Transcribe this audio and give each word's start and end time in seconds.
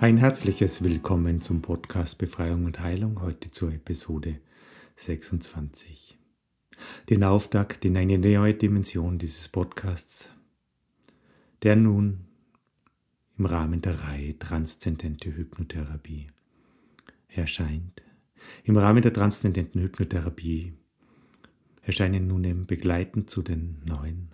Ein 0.00 0.16
herzliches 0.16 0.84
Willkommen 0.84 1.40
zum 1.40 1.60
Podcast 1.60 2.18
Befreiung 2.18 2.66
und 2.66 2.78
Heilung, 2.78 3.20
heute 3.20 3.50
zur 3.50 3.72
Episode 3.72 4.38
26. 4.94 6.16
Den 7.10 7.24
Auftakt 7.24 7.84
in 7.84 7.96
eine 7.96 8.16
neue 8.16 8.54
Dimension 8.54 9.18
dieses 9.18 9.48
Podcasts, 9.48 10.30
der 11.64 11.74
nun 11.74 12.20
im 13.38 13.46
Rahmen 13.46 13.82
der 13.82 13.98
Reihe 14.04 14.38
Transzendente 14.38 15.36
Hypnotherapie 15.36 16.28
erscheint. 17.26 18.04
Im 18.62 18.76
Rahmen 18.76 19.02
der 19.02 19.12
transzendenten 19.12 19.82
Hypnotherapie 19.82 20.74
erscheinen 21.82 22.28
nun 22.28 22.44
eben 22.44 22.66
begleitend 22.66 23.30
zu 23.30 23.42
den 23.42 23.82
neuen 23.84 24.28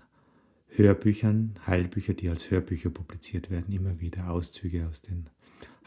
Hörbüchern, 0.66 1.54
Heilbücher, 1.66 2.12
die 2.12 2.28
als 2.28 2.50
Hörbücher 2.50 2.90
publiziert 2.90 3.50
werden, 3.50 3.72
immer 3.72 3.98
wieder 4.00 4.28
Auszüge 4.28 4.86
aus 4.86 5.00
den 5.00 5.30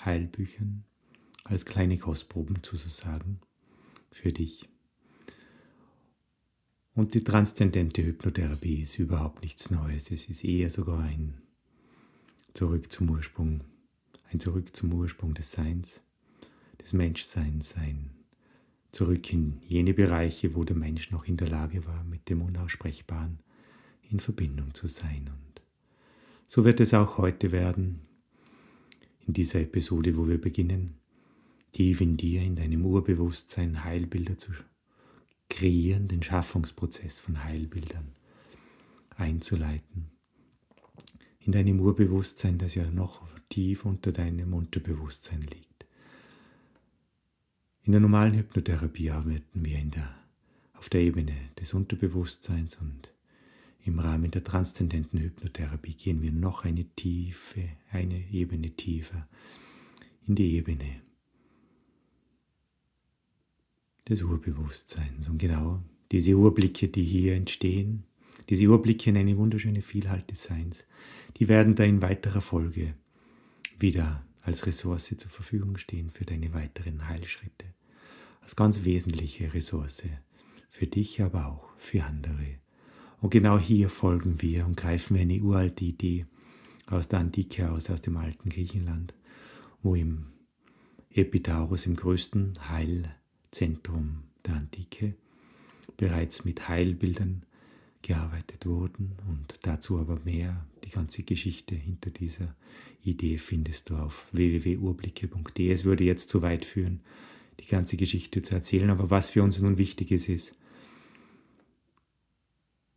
Heilbüchern 0.03 0.83
als 1.43 1.65
kleine 1.65 1.97
Kostproben 1.97 2.59
sozusagen 2.63 3.39
für 4.11 4.33
dich. 4.33 4.67
Und 6.93 7.13
die 7.13 7.23
transzendente 7.23 8.03
Hypnotherapie 8.03 8.81
ist 8.81 8.97
überhaupt 8.97 9.43
nichts 9.43 9.69
Neues. 9.69 10.09
Es 10.11 10.27
ist 10.29 10.43
eher 10.43 10.69
sogar 10.69 10.99
ein 10.99 11.41
Zurück 12.53 12.91
zum 12.91 13.11
Ursprung, 13.11 13.63
ein 14.31 14.39
Zurück 14.39 14.75
zum 14.75 14.91
Ursprung 14.93 15.35
des 15.35 15.51
Seins, 15.51 16.01
des 16.81 16.93
Menschseins, 16.93 17.75
ein 17.75 18.09
Zurück 18.91 19.31
in 19.31 19.61
jene 19.61 19.93
Bereiche, 19.93 20.55
wo 20.55 20.63
der 20.63 20.75
Mensch 20.75 21.11
noch 21.11 21.25
in 21.25 21.37
der 21.37 21.49
Lage 21.49 21.85
war, 21.85 22.03
mit 22.03 22.29
dem 22.29 22.41
Unaussprechbaren 22.41 23.39
in 24.09 24.19
Verbindung 24.19 24.73
zu 24.73 24.87
sein. 24.87 25.29
Und 25.29 25.61
so 26.47 26.65
wird 26.65 26.79
es 26.79 26.95
auch 26.95 27.19
heute 27.19 27.51
werden, 27.51 28.06
in 29.27 29.33
dieser 29.33 29.61
Episode, 29.61 30.15
wo 30.17 30.27
wir 30.27 30.39
beginnen, 30.39 30.95
tief 31.73 32.01
in 32.01 32.17
dir, 32.17 32.41
in 32.41 32.55
deinem 32.55 32.85
Urbewusstsein 32.85 33.83
Heilbilder 33.83 34.37
zu 34.37 34.51
kreieren, 35.49 36.07
den 36.07 36.23
Schaffungsprozess 36.23 37.19
von 37.19 37.43
Heilbildern 37.43 38.07
einzuleiten. 39.15 40.11
In 41.39 41.51
deinem 41.51 41.79
Urbewusstsein, 41.79 42.57
das 42.57 42.75
ja 42.75 42.89
noch 42.89 43.21
tief 43.49 43.85
unter 43.85 44.11
deinem 44.11 44.53
Unterbewusstsein 44.53 45.41
liegt. 45.41 45.85
In 47.83 47.91
der 47.93 48.01
normalen 48.01 48.33
Hypnotherapie 48.33 49.11
arbeiten 49.11 49.63
wir 49.65 49.77
der, 49.85 50.13
auf 50.73 50.89
der 50.89 51.01
Ebene 51.01 51.33
des 51.59 51.73
Unterbewusstseins 51.73 52.75
und 52.77 53.09
im 53.87 53.99
Rahmen 53.99 54.31
der 54.31 54.43
transzendenten 54.43 55.19
Hypnotherapie 55.19 55.93
gehen 55.93 56.21
wir 56.21 56.31
noch 56.31 56.65
eine 56.65 56.85
Tiefe, 56.95 57.63
eine 57.91 58.21
Ebene 58.31 58.71
tiefer 58.71 59.27
in 60.27 60.35
die 60.35 60.55
Ebene 60.55 61.01
des 64.07 64.21
Urbewusstseins. 64.23 65.27
Und 65.29 65.37
genau 65.37 65.81
diese 66.11 66.35
Urblicke, 66.35 66.89
die 66.89 67.03
hier 67.03 67.35
entstehen, 67.35 68.03
diese 68.49 68.67
Urblicke 68.67 69.09
in 69.09 69.17
eine 69.17 69.37
wunderschöne 69.37 69.81
Vielheit 69.81 70.29
des 70.31 70.43
Seins, 70.43 70.85
die 71.37 71.47
werden 71.47 71.75
da 71.75 71.83
in 71.83 72.01
weiterer 72.01 72.41
Folge 72.41 72.93
wieder 73.79 74.25
als 74.41 74.65
Ressource 74.65 75.13
zur 75.15 75.29
Verfügung 75.29 75.77
stehen 75.77 76.09
für 76.09 76.25
deine 76.25 76.53
weiteren 76.53 77.07
Heilschritte. 77.07 77.65
Als 78.41 78.55
ganz 78.55 78.83
wesentliche 78.83 79.53
Ressource 79.53 80.03
für 80.69 80.87
dich, 80.87 81.21
aber 81.21 81.47
auch 81.47 81.69
für 81.77 82.03
andere. 82.03 82.59
Und 83.19 83.31
genau 83.31 83.57
hier 83.57 83.89
folgen 83.89 84.41
wir 84.41 84.65
und 84.65 84.77
greifen 84.77 85.15
wir 85.15 85.21
eine 85.21 85.41
uralte 85.41 85.85
Idee 85.85 86.25
aus 86.85 87.07
der 87.07 87.19
Antike 87.19 87.71
aus, 87.71 87.89
aus 87.89 88.01
dem 88.01 88.17
alten 88.17 88.49
Griechenland, 88.49 89.13
wo 89.81 89.95
im 89.95 90.27
Epitaurus, 91.11 91.85
im 91.85 91.95
größten 91.95 92.53
Heilzentrum 92.69 94.23
der 94.45 94.55
Antike, 94.55 95.15
bereits 95.97 96.45
mit 96.45 96.69
Heilbildern 96.69 97.43
gearbeitet 98.01 98.65
wurden 98.65 99.17
und 99.27 99.59
dazu 99.63 99.97
aber 99.99 100.19
mehr. 100.23 100.65
Die 100.83 100.91
ganze 100.91 101.23
Geschichte 101.23 101.75
hinter 101.75 102.11
dieser 102.11 102.55
Idee 103.03 103.37
findest 103.37 103.89
du 103.89 103.95
auf 103.95 104.27
www.urblicke.de. 104.31 105.69
Es 105.71 105.83
würde 105.83 106.03
jetzt 106.03 106.29
zu 106.29 106.41
weit 106.41 106.65
führen, 106.65 107.01
die 107.59 107.67
ganze 107.67 107.97
Geschichte 107.97 108.41
zu 108.41 108.53
erzählen, 108.53 108.89
aber 108.89 109.09
was 109.09 109.29
für 109.29 109.43
uns 109.43 109.59
nun 109.59 109.77
wichtig 109.77 110.11
ist, 110.11 110.29
ist, 110.29 110.55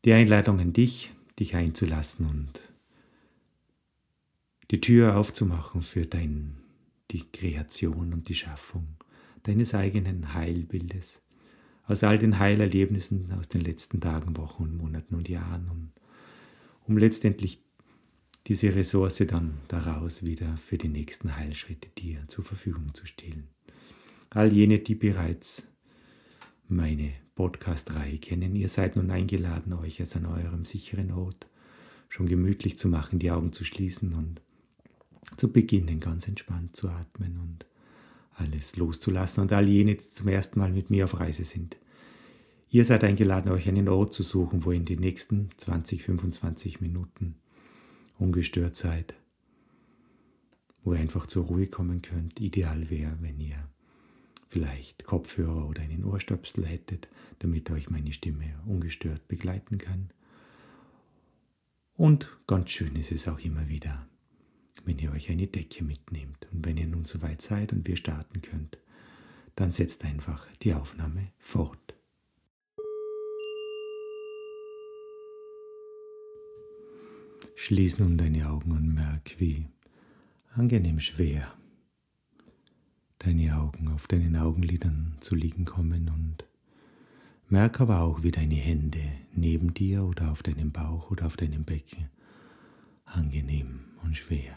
die 0.05 0.13
Einladung 0.13 0.61
an 0.61 0.73
dich, 0.73 1.13
dich 1.39 1.55
einzulassen 1.57 2.27
und 2.27 2.63
die 4.71 4.81
Tür 4.81 5.17
aufzumachen 5.17 5.83
für 5.83 6.07
dein, 6.07 6.57
die 7.11 7.25
Kreation 7.31 8.13
und 8.13 8.29
die 8.29 8.35
Schaffung 8.35 8.97
deines 9.43 9.75
eigenen 9.75 10.35
Heilbildes, 10.35 11.21
aus 11.87 12.05
all 12.05 12.19
den 12.19 12.39
Heilerlebnissen 12.39 13.33
aus 13.33 13.49
den 13.49 13.63
letzten 13.63 14.01
Tagen, 14.01 14.37
Wochen 14.37 14.65
und 14.65 14.77
Monaten 14.77 15.15
und 15.15 15.29
Jahren, 15.29 15.69
und, 15.69 15.93
um 16.87 16.97
letztendlich 16.97 17.61
diese 18.47 18.75
Ressource 18.75 19.23
dann 19.27 19.59
daraus 19.69 20.25
wieder 20.25 20.57
für 20.57 20.79
die 20.79 20.89
nächsten 20.89 21.37
Heilschritte 21.37 21.89
dir 21.99 22.27
zur 22.29 22.45
Verfügung 22.45 22.95
zu 22.95 23.07
stellen. 23.07 23.49
All 24.31 24.53
jene, 24.53 24.79
die 24.79 24.95
bereits 24.95 25.67
meine 26.69 27.13
Podcast-Reihe 27.41 28.19
kennen. 28.19 28.55
Ihr 28.55 28.69
seid 28.69 28.97
nun 28.97 29.11
eingeladen, 29.11 29.73
euch 29.73 29.99
es 29.99 30.15
an 30.15 30.27
eurem 30.27 30.67
sicheren 30.67 31.11
Ort 31.11 31.47
schon 32.11 32.27
gemütlich 32.27 32.77
zu 32.77 32.87
machen, 32.87 33.19
die 33.19 33.31
Augen 33.31 33.51
zu 33.51 33.65
schließen 33.65 34.13
und 34.13 34.43
zu 35.39 35.51
beginnen, 35.51 36.01
ganz 36.01 36.29
entspannt 36.29 36.77
zu 36.77 36.91
atmen 36.91 37.39
und 37.39 37.65
alles 38.35 38.77
loszulassen 38.77 39.41
und 39.41 39.55
all 39.55 39.67
jene, 39.67 39.95
die 39.95 40.07
zum 40.07 40.29
ersten 40.29 40.59
Mal 40.59 40.71
mit 40.71 40.91
mir 40.91 41.07
auf 41.07 41.19
Reise 41.19 41.45
sind. 41.45 41.79
Ihr 42.69 42.85
seid 42.85 43.05
eingeladen, 43.05 43.51
euch 43.51 43.67
einen 43.69 43.89
Ort 43.89 44.13
zu 44.13 44.23
suchen, 44.23 44.67
wo 44.67 44.73
ihr 44.73 44.77
in 44.77 44.85
den 44.85 45.01
nächsten 45.01 45.49
20, 45.57 46.03
25 46.03 46.83
Minuten 46.83 47.37
ungestört 48.19 48.77
seid, 48.77 49.15
wo 50.85 50.93
ihr 50.93 51.01
einfach 51.01 51.27
zur 51.27 51.47
Ruhe 51.47 51.69
kommen 51.69 52.03
könnt. 52.03 52.39
Ideal 52.39 52.91
wäre, 52.91 53.17
wenn 53.23 53.41
ihr 53.41 53.67
vielleicht 54.51 55.05
Kopfhörer 55.05 55.69
oder 55.69 55.83
einen 55.83 56.05
Ohrstöpsel 56.05 56.67
hättet, 56.67 57.09
damit 57.39 57.71
euch 57.71 57.89
meine 57.89 58.13
Stimme 58.13 58.61
ungestört 58.67 59.27
begleiten 59.29 59.79
kann. 59.79 60.11
Und 61.97 62.29
ganz 62.47 62.71
schön 62.71 62.97
ist 62.97 63.13
es 63.13 63.29
auch 63.29 63.39
immer 63.39 63.69
wieder, 63.69 64.07
wenn 64.85 64.99
ihr 64.99 65.13
euch 65.13 65.31
eine 65.31 65.47
Decke 65.47 65.85
mitnehmt. 65.85 66.49
Und 66.53 66.67
wenn 66.67 66.77
ihr 66.77 66.89
nun 66.89 67.05
soweit 67.05 67.41
seid 67.41 67.73
und 67.73 67.87
wir 67.87 67.97
starten 67.97 68.43
könnt, 68.43 68.79
dann 69.55 69.71
setzt 69.71 70.05
einfach 70.05 70.47
die 70.63 70.75
Aufnahme 70.75 71.29
fort. 71.39 71.95
Schließ 77.55 78.01
nun 78.01 78.19
deine 78.19 78.49
Augen 78.51 78.73
und 78.73 78.95
merk, 78.95 79.39
wie 79.39 79.69
angenehm 80.55 80.99
schwer 80.99 81.55
deine 83.21 83.57
Augen 83.57 83.89
auf 83.89 84.07
deinen 84.07 84.35
Augenlidern 84.37 85.17
zu 85.21 85.35
liegen 85.35 85.65
kommen 85.65 86.09
und 86.09 86.45
merk 87.49 87.81
aber 87.81 88.01
auch, 88.01 88.23
wie 88.23 88.31
deine 88.31 88.55
Hände 88.55 89.03
neben 89.35 89.75
dir 89.75 90.05
oder 90.05 90.31
auf 90.31 90.43
deinem 90.43 90.73
Bauch 90.73 91.11
oder 91.11 91.27
auf 91.27 91.37
deinem 91.37 91.65
Becken 91.65 92.09
angenehm 93.05 93.81
und 94.03 94.17
schwer 94.17 94.57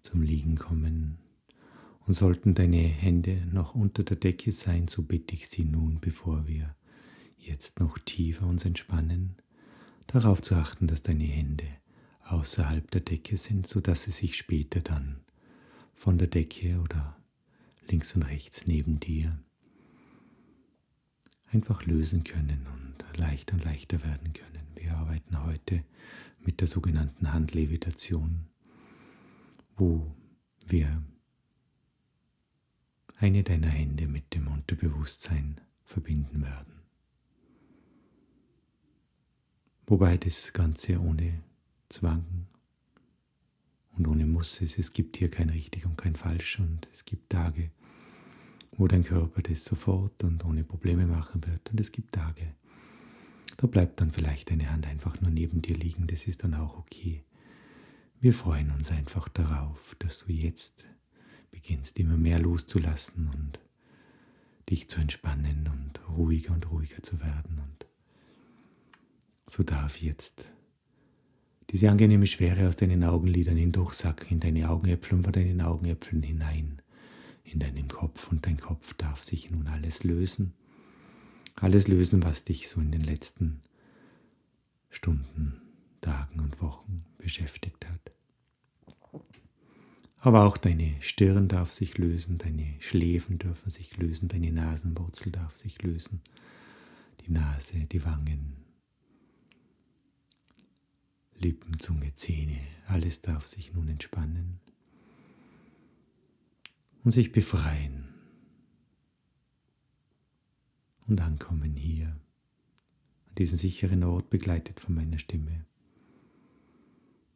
zum 0.00 0.22
Liegen 0.22 0.56
kommen. 0.56 1.18
Und 2.06 2.14
sollten 2.14 2.54
deine 2.54 2.78
Hände 2.78 3.46
noch 3.52 3.74
unter 3.74 4.02
der 4.02 4.16
Decke 4.16 4.50
sein, 4.50 4.88
so 4.88 5.02
bitte 5.02 5.34
ich 5.34 5.48
sie 5.48 5.64
nun, 5.64 6.00
bevor 6.00 6.46
wir 6.46 6.74
jetzt 7.36 7.80
noch 7.80 7.98
tiefer 7.98 8.46
uns 8.46 8.64
entspannen, 8.64 9.36
darauf 10.06 10.40
zu 10.40 10.54
achten, 10.54 10.86
dass 10.86 11.02
deine 11.02 11.24
Hände 11.24 11.66
außerhalb 12.24 12.90
der 12.90 13.02
Decke 13.02 13.36
sind, 13.36 13.66
sodass 13.66 14.04
sie 14.04 14.10
sich 14.10 14.36
später 14.36 14.80
dann 14.80 15.20
von 15.92 16.16
der 16.16 16.28
Decke 16.28 16.80
oder 16.80 17.17
links 17.90 18.14
und 18.14 18.22
rechts 18.22 18.66
neben 18.66 19.00
dir 19.00 19.38
einfach 21.50 21.84
lösen 21.86 22.24
können 22.24 22.66
und 22.66 23.18
leichter 23.18 23.54
und 23.54 23.64
leichter 23.64 24.02
werden 24.02 24.32
können. 24.32 24.66
Wir 24.74 24.96
arbeiten 24.96 25.44
heute 25.44 25.84
mit 26.40 26.60
der 26.60 26.66
sogenannten 26.68 27.32
Handlevitation, 27.32 28.46
wo 29.76 30.14
wir 30.66 31.02
eine 33.16 33.42
deiner 33.42 33.68
Hände 33.68 34.06
mit 34.06 34.34
dem 34.34 34.48
Unterbewusstsein 34.48 35.60
verbinden 35.84 36.42
werden. 36.42 36.74
Wobei 39.86 40.18
das 40.18 40.52
Ganze 40.52 41.00
ohne 41.00 41.42
Zwang 41.88 42.46
Muss 44.38 44.60
ist. 44.60 44.78
Es 44.78 44.92
gibt 44.92 45.16
hier 45.16 45.32
kein 45.32 45.50
richtig 45.50 45.84
und 45.84 45.98
kein 45.98 46.14
falsch 46.14 46.60
und 46.60 46.86
es 46.92 47.04
gibt 47.04 47.30
Tage, 47.30 47.72
wo 48.76 48.86
dein 48.86 49.02
Körper 49.02 49.42
das 49.42 49.64
sofort 49.64 50.22
und 50.22 50.44
ohne 50.44 50.62
Probleme 50.62 51.08
machen 51.08 51.44
wird. 51.44 51.72
Und 51.72 51.80
es 51.80 51.90
gibt 51.90 52.14
Tage, 52.14 52.54
da 53.56 53.66
bleibt 53.66 54.00
dann 54.00 54.12
vielleicht 54.12 54.52
deine 54.52 54.70
Hand 54.70 54.86
einfach 54.86 55.20
nur 55.20 55.32
neben 55.32 55.60
dir 55.60 55.76
liegen, 55.76 56.06
das 56.06 56.28
ist 56.28 56.44
dann 56.44 56.54
auch 56.54 56.78
okay. 56.78 57.24
Wir 58.20 58.32
freuen 58.32 58.70
uns 58.70 58.92
einfach 58.92 59.28
darauf, 59.28 59.96
dass 59.98 60.20
du 60.20 60.32
jetzt 60.32 60.86
beginnst 61.50 61.98
immer 61.98 62.16
mehr 62.16 62.38
loszulassen 62.38 63.30
und 63.34 63.58
dich 64.70 64.88
zu 64.88 65.00
entspannen 65.00 65.68
und 65.68 66.16
ruhiger 66.16 66.54
und 66.54 66.70
ruhiger 66.70 67.02
zu 67.02 67.18
werden. 67.18 67.58
Und 67.58 67.86
so 69.48 69.64
darf 69.64 70.00
jetzt 70.00 70.52
diese 71.70 71.90
angenehme 71.90 72.26
Schwere 72.26 72.68
aus 72.68 72.76
deinen 72.76 73.04
Augenlidern 73.04 73.56
hindurchsacken 73.56 74.28
in 74.28 74.40
deine 74.40 74.70
Augenäpfel 74.70 75.16
und 75.16 75.24
von 75.24 75.32
deinen 75.32 75.60
Augenäpfeln 75.60 76.22
hinein 76.22 76.80
in 77.44 77.60
deinen 77.60 77.88
Kopf. 77.88 78.30
Und 78.30 78.46
dein 78.46 78.58
Kopf 78.58 78.94
darf 78.94 79.22
sich 79.22 79.50
nun 79.50 79.66
alles 79.66 80.04
lösen. 80.04 80.54
Alles 81.56 81.88
lösen, 81.88 82.22
was 82.22 82.44
dich 82.44 82.68
so 82.68 82.80
in 82.80 82.90
den 82.90 83.02
letzten 83.02 83.60
Stunden, 84.90 85.60
Tagen 86.00 86.40
und 86.40 86.60
Wochen 86.62 87.04
beschäftigt 87.18 87.86
hat. 87.86 88.12
Aber 90.20 90.44
auch 90.44 90.56
deine 90.56 90.94
Stirn 91.00 91.48
darf 91.48 91.72
sich 91.72 91.98
lösen, 91.98 92.38
deine 92.38 92.74
Schläfen 92.80 93.38
dürfen 93.38 93.70
sich 93.70 93.96
lösen, 93.96 94.28
deine 94.28 94.52
Nasenwurzel 94.52 95.30
darf 95.30 95.56
sich 95.56 95.82
lösen, 95.82 96.20
die 97.26 97.32
Nase, 97.32 97.86
die 97.86 98.04
Wangen, 98.04 98.57
Lippen, 101.40 101.78
Zunge, 101.78 102.14
Zähne, 102.16 102.58
alles 102.88 103.20
darf 103.20 103.46
sich 103.46 103.72
nun 103.72 103.88
entspannen 103.88 104.58
und 107.04 107.12
sich 107.12 107.30
befreien 107.30 108.08
und 111.06 111.20
ankommen 111.20 111.74
hier, 111.74 112.08
an 112.08 113.34
diesen 113.38 113.56
sicheren 113.56 114.02
Ort 114.02 114.30
begleitet 114.30 114.80
von 114.80 114.94
meiner 114.94 115.18
Stimme. 115.18 115.64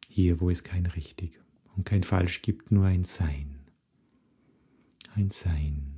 Hier, 0.09 0.41
wo 0.41 0.49
es 0.49 0.63
kein 0.63 0.85
richtig 0.85 1.39
und 1.75 1.85
kein 1.85 2.03
falsch 2.03 2.41
gibt, 2.41 2.71
nur 2.71 2.85
ein 2.85 3.05
Sein. 3.05 3.61
Ein 5.15 5.31
Sein. 5.31 5.95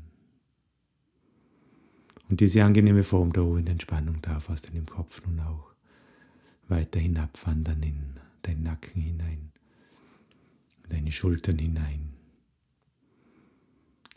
Und 2.29 2.39
diese 2.39 2.63
angenehme 2.63 3.03
Form 3.03 3.33
der 3.33 3.43
ruhenden 3.43 3.73
Entspannung 3.73 4.21
darf 4.21 4.49
aus 4.49 4.61
deinem 4.61 4.85
Kopf 4.85 5.25
nun 5.25 5.39
auch 5.39 5.74
weiter 6.67 6.99
hinabwandern 6.99 7.83
in 7.83 8.19
deinen 8.41 8.63
Nacken 8.63 9.01
hinein, 9.01 9.51
in 10.83 10.89
deine 10.89 11.11
Schultern 11.11 11.57
hinein, 11.57 12.13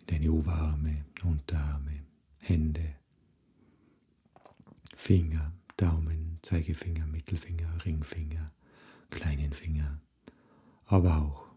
in 0.01 0.07
deine 0.07 0.33
Oberarme, 0.33 1.05
Unterarme, 1.23 2.03
Hände, 2.41 2.95
Finger, 4.97 5.53
Daumen, 5.77 6.39
Zeigefinger, 6.43 7.07
Mittelfinger, 7.07 7.85
Ringfinger, 7.85 8.53
kleinen 9.11 9.53
Finger, 9.53 10.01
aber 10.87 11.19
auch 11.19 11.49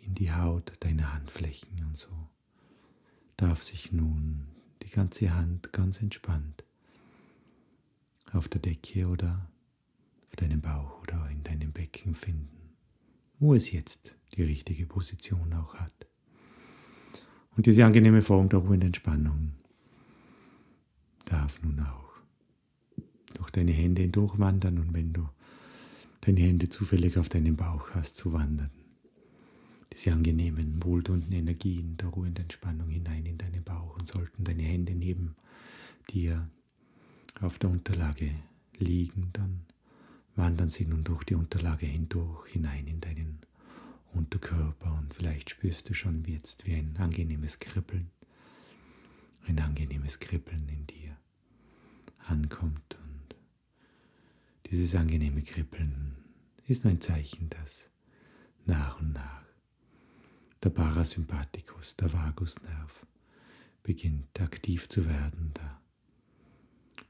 in 0.00 0.14
die 0.14 0.32
Haut 0.32 0.72
deiner 0.80 1.14
Handflächen 1.14 1.84
und 1.84 1.96
so. 1.96 2.28
Darf 3.36 3.62
sich 3.62 3.92
nun 3.92 4.48
die 4.82 4.90
ganze 4.90 5.34
Hand 5.34 5.72
ganz 5.72 6.00
entspannt 6.02 6.64
auf 8.32 8.48
der 8.48 8.60
Decke 8.60 9.06
oder 9.08 9.50
auf 10.28 10.36
deinem 10.36 10.60
Bauch 10.60 11.02
oder 11.02 11.28
in 11.30 11.42
deinem 11.42 11.72
Becken 11.72 12.14
finden, 12.14 12.74
wo 13.38 13.54
es 13.54 13.72
jetzt 13.72 14.14
die 14.34 14.42
richtige 14.42 14.86
Position 14.86 15.52
auch 15.54 15.74
hat. 15.74 16.06
Und 17.56 17.66
diese 17.66 17.84
angenehme 17.84 18.22
Form 18.22 18.48
der 18.48 18.60
ruhenden 18.60 18.88
Entspannung 18.88 19.52
darf 21.24 21.60
nun 21.62 21.80
auch 21.80 22.08
durch 23.34 23.50
deine 23.50 23.72
Hände 23.72 24.02
hindurchwandern 24.02 24.78
und 24.78 24.94
wenn 24.94 25.12
du 25.12 25.28
deine 26.20 26.40
Hände 26.40 26.68
zufällig 26.68 27.18
auf 27.18 27.28
deinem 27.28 27.56
Bauch 27.56 27.90
hast, 27.94 28.16
zu 28.16 28.32
wandern. 28.32 28.70
Diese 29.92 30.12
angenehmen, 30.12 30.82
wohltuenden 30.82 31.32
Energien 31.32 31.96
der 31.96 32.08
ruhenden 32.10 32.44
Entspannung 32.44 32.88
hinein 32.90 33.26
in 33.26 33.38
deinen 33.38 33.64
Bauch 33.64 33.98
und 33.98 34.06
sollten 34.06 34.44
deine 34.44 34.62
Hände 34.62 34.94
neben 34.94 35.34
dir 36.10 36.48
auf 37.40 37.58
der 37.58 37.70
Unterlage 37.70 38.34
liegen, 38.78 39.30
dann 39.32 39.64
wandern 40.36 40.70
sie 40.70 40.86
nun 40.86 41.04
durch 41.04 41.24
die 41.24 41.34
Unterlage 41.34 41.86
hindurch 41.86 42.52
hinein 42.52 42.86
in 42.86 43.00
deinen 43.00 43.38
Unterkörper 44.12 44.96
und 44.98 45.14
vielleicht 45.14 45.50
spürst 45.50 45.88
du 45.88 45.94
schon 45.94 46.24
jetzt 46.24 46.66
wie 46.66 46.74
ein 46.74 46.96
angenehmes 46.98 47.58
Kribbeln, 47.58 48.10
ein 49.46 49.58
angenehmes 49.58 50.18
Kribbeln 50.18 50.68
in 50.68 50.86
dir 50.86 51.16
ankommt. 52.26 52.96
Und 53.02 53.36
dieses 54.70 54.94
angenehme 54.94 55.42
Kribbeln 55.42 56.16
ist 56.66 56.86
ein 56.86 57.00
Zeichen, 57.00 57.48
dass 57.50 57.90
nach 58.66 59.00
und 59.00 59.12
nach 59.12 59.42
der 60.62 60.70
Parasympathikus, 60.70 61.96
der 61.96 62.12
Vagusnerv, 62.12 63.06
beginnt 63.82 64.40
aktiv 64.40 64.88
zu 64.88 65.06
werden, 65.06 65.52
der 65.54 65.77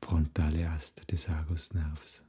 frontale 0.08 0.70
Ast 0.70 1.12
des 1.12 1.28
Vagusnervs 1.28 2.22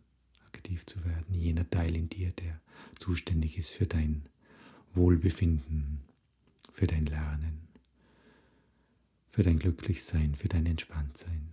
aktiv 0.47 0.85
zu 0.85 1.05
werden, 1.05 1.33
jener 1.33 1.69
Teil 1.69 1.95
in 1.95 2.09
dir, 2.09 2.31
der 2.31 2.59
zuständig 2.97 3.57
ist 3.57 3.69
für 3.69 3.87
dein 3.87 4.23
Wohlbefinden, 4.93 6.01
für 6.73 6.87
dein 6.87 7.05
Lernen, 7.05 7.69
für 9.29 9.43
dein 9.43 9.59
Glücklichsein, 9.59 10.35
für 10.35 10.49
dein 10.49 10.65
Entspanntsein. 10.65 11.51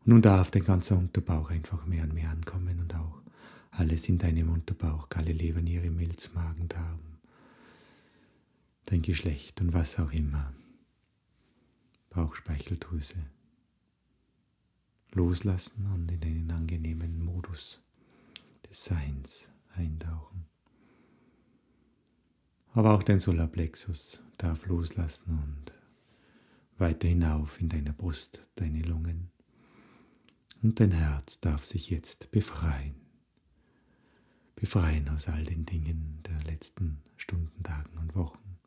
Und 0.00 0.06
nun 0.06 0.22
darf 0.22 0.52
dein 0.52 0.62
ganzer 0.62 0.96
Unterbauch 0.96 1.50
einfach 1.50 1.84
mehr 1.84 2.04
und 2.04 2.14
mehr 2.14 2.30
ankommen 2.30 2.78
und 2.78 2.94
auch 2.94 3.20
alles 3.72 4.08
in 4.08 4.18
deinem 4.18 4.48
Unterbauch, 4.50 5.08
Galle, 5.08 5.32
Leber, 5.32 5.60
Niere, 5.60 5.90
Milz, 5.90 6.32
Magen, 6.34 6.68
Darm, 6.68 7.00
dein 8.84 9.02
Geschlecht 9.02 9.60
und 9.60 9.72
was 9.72 9.98
auch 9.98 10.12
immer, 10.12 10.54
Bauchspeicheldrüse, 12.10 13.16
loslassen 15.14 15.86
und 15.92 16.10
in 16.10 16.22
einen 16.22 16.50
angenehmen 16.50 17.24
Modus 17.24 17.80
des 18.68 18.84
Seins 18.84 19.48
eintauchen. 19.74 20.46
Aber 22.72 22.94
auch 22.94 23.02
dein 23.02 23.20
Solarplexus 23.20 24.20
darf 24.36 24.66
loslassen 24.66 25.38
und 25.42 25.72
weiter 26.78 27.06
hinauf 27.06 27.60
in 27.60 27.68
deiner 27.68 27.92
Brust, 27.92 28.48
deine 28.56 28.82
Lungen, 28.82 29.30
und 30.62 30.80
dein 30.80 30.92
Herz 30.92 31.40
darf 31.40 31.64
sich 31.64 31.90
jetzt 31.90 32.30
befreien. 32.30 32.94
Befreien 34.56 35.08
aus 35.10 35.28
all 35.28 35.44
den 35.44 35.66
Dingen 35.66 36.20
der 36.26 36.42
letzten 36.50 37.02
Stunden, 37.16 37.62
Tagen 37.62 37.98
und 37.98 38.14
Wochen. 38.16 38.58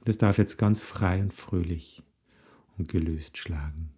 Und 0.00 0.08
es 0.08 0.18
darf 0.18 0.38
jetzt 0.38 0.58
ganz 0.58 0.80
frei 0.80 1.22
und 1.22 1.32
fröhlich 1.32 2.02
und 2.76 2.88
gelöst 2.88 3.38
schlagen. 3.38 3.94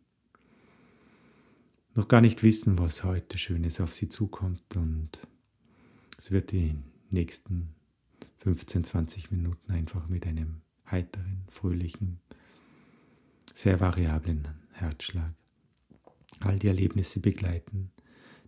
Noch 2.00 2.08
gar 2.08 2.22
nicht 2.22 2.42
wissen, 2.42 2.78
was 2.78 3.04
heute 3.04 3.36
Schönes 3.36 3.78
auf 3.78 3.94
sie 3.94 4.08
zukommt 4.08 4.74
und 4.74 5.10
es 6.16 6.30
wird 6.30 6.50
die 6.50 6.74
nächsten 7.10 7.74
15, 8.38 8.84
20 8.84 9.30
Minuten 9.30 9.70
einfach 9.70 10.08
mit 10.08 10.26
einem 10.26 10.62
heiteren, 10.90 11.44
fröhlichen, 11.50 12.18
sehr 13.54 13.80
variablen 13.80 14.48
Herzschlag 14.72 15.34
all 16.40 16.58
die 16.58 16.68
Erlebnisse 16.68 17.20
begleiten, 17.20 17.90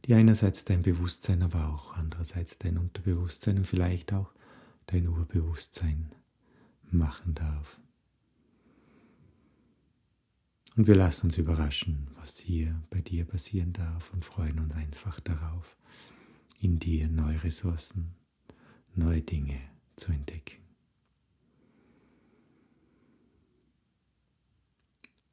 die 0.07 0.15
einerseits 0.15 0.65
dein 0.65 0.81
Bewusstsein, 0.81 1.43
aber 1.43 1.69
auch 1.75 1.95
andererseits 1.95 2.57
dein 2.57 2.79
Unterbewusstsein 2.79 3.59
und 3.59 3.67
vielleicht 3.67 4.15
auch 4.15 4.33
dein 4.87 5.07
Urbewusstsein 5.07 6.11
machen 6.91 7.35
darf. 7.35 7.82
Und 10.77 10.87
wir 10.87 10.95
lassen 10.95 11.27
uns 11.27 11.37
überraschen, 11.37 12.09
was 12.15 12.39
hier 12.39 12.83
bei 12.89 13.01
dir 13.03 13.27
passieren 13.27 13.73
darf 13.73 14.13
und 14.13 14.25
freuen 14.25 14.59
uns 14.59 14.75
einfach 14.75 15.21
darauf, 15.21 15.77
in 16.61 16.79
dir 16.79 17.09
neue 17.09 17.43
Ressourcen, 17.45 18.15
neue 18.95 19.21
Dinge 19.21 19.61
zu 19.97 20.13
entdecken. 20.13 20.63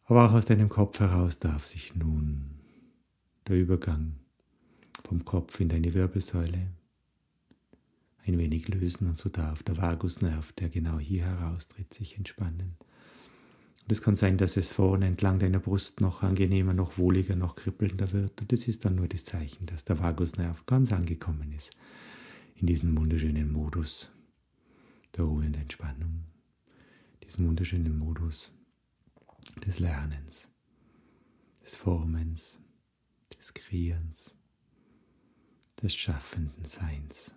Aber 0.05 0.25
auch 0.25 0.33
aus 0.33 0.45
deinem 0.45 0.69
Kopf 0.69 0.99
heraus 0.99 1.39
darf 1.39 1.67
sich 1.67 1.95
nun 1.95 2.59
der 3.47 3.57
Übergang 3.57 4.15
vom 5.03 5.23
Kopf 5.23 5.59
in 5.59 5.69
deine 5.69 5.93
Wirbelsäule 5.93 6.71
ein 8.25 8.37
wenig 8.37 8.67
lösen 8.67 9.07
und 9.07 9.17
so 9.17 9.29
darf 9.29 9.63
der 9.63 9.77
Vagusnerv, 9.77 10.51
der 10.53 10.69
genau 10.69 10.99
hier 10.99 11.25
heraustritt, 11.25 11.93
sich 11.93 12.17
entspannen. 12.17 12.75
Und 13.89 13.93
es 13.93 14.03
kann 14.03 14.15
sein, 14.15 14.37
dass 14.37 14.55
es 14.55 14.69
vorne 14.69 15.07
entlang 15.07 15.39
deiner 15.39 15.57
Brust 15.57 15.99
noch 15.99 16.21
angenehmer, 16.21 16.75
noch 16.75 16.99
wohliger, 16.99 17.35
noch 17.35 17.55
kribbelnder 17.55 18.11
wird. 18.11 18.39
Und 18.39 18.51
das 18.51 18.67
ist 18.67 18.85
dann 18.85 18.93
nur 18.93 19.07
das 19.07 19.25
Zeichen, 19.25 19.65
dass 19.65 19.83
der 19.83 19.97
Vagusnerv 19.97 20.63
ganz 20.67 20.93
angekommen 20.93 21.51
ist 21.53 21.71
in 22.57 22.67
diesem 22.67 22.95
wunderschönen 22.95 23.51
Modus 23.51 24.11
der 25.17 25.23
Ruhe 25.25 25.43
und 25.43 25.57
Entspannung, 25.57 26.25
diesen 27.23 27.47
wunderschönen 27.47 27.97
Modus 27.97 28.51
des 29.65 29.79
Lernens, 29.79 30.49
des 31.63 31.73
Formens, 31.73 32.59
des 33.35 33.55
Kreierens, 33.55 34.35
des 35.81 35.95
schaffenden 35.95 36.65
Seins. 36.65 37.33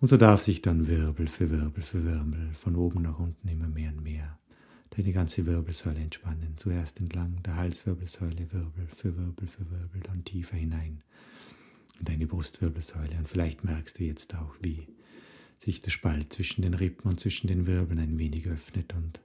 Und 0.00 0.08
so 0.08 0.16
darf 0.16 0.42
sich 0.42 0.62
dann 0.62 0.86
Wirbel 0.86 1.26
für 1.26 1.50
Wirbel 1.50 1.82
für 1.82 2.04
Wirbel 2.04 2.54
von 2.54 2.74
oben 2.74 3.02
nach 3.02 3.18
unten 3.18 3.46
immer 3.48 3.68
mehr 3.68 3.90
und 3.90 4.02
mehr 4.02 4.38
deine 4.96 5.12
ganze 5.12 5.44
Wirbelsäule 5.44 6.00
entspannen. 6.00 6.56
Zuerst 6.56 7.00
entlang 7.00 7.42
der 7.42 7.56
Halswirbelsäule, 7.56 8.50
Wirbel 8.50 8.88
für 8.88 9.16
Wirbel 9.16 9.46
für 9.46 9.70
Wirbel, 9.70 10.00
dann 10.02 10.24
tiefer 10.24 10.56
hinein 10.56 11.00
in 11.98 12.04
deine 12.06 12.26
Brustwirbelsäule. 12.26 13.16
Und 13.18 13.28
vielleicht 13.28 13.62
merkst 13.62 13.98
du 13.98 14.04
jetzt 14.04 14.34
auch, 14.34 14.54
wie 14.62 14.88
sich 15.58 15.82
der 15.82 15.90
Spalt 15.90 16.32
zwischen 16.32 16.62
den 16.62 16.72
Rippen 16.72 17.10
und 17.10 17.20
zwischen 17.20 17.48
den 17.48 17.66
Wirbeln 17.66 17.98
ein 17.98 18.18
wenig 18.18 18.46
öffnet 18.46 18.94
und 18.94 19.20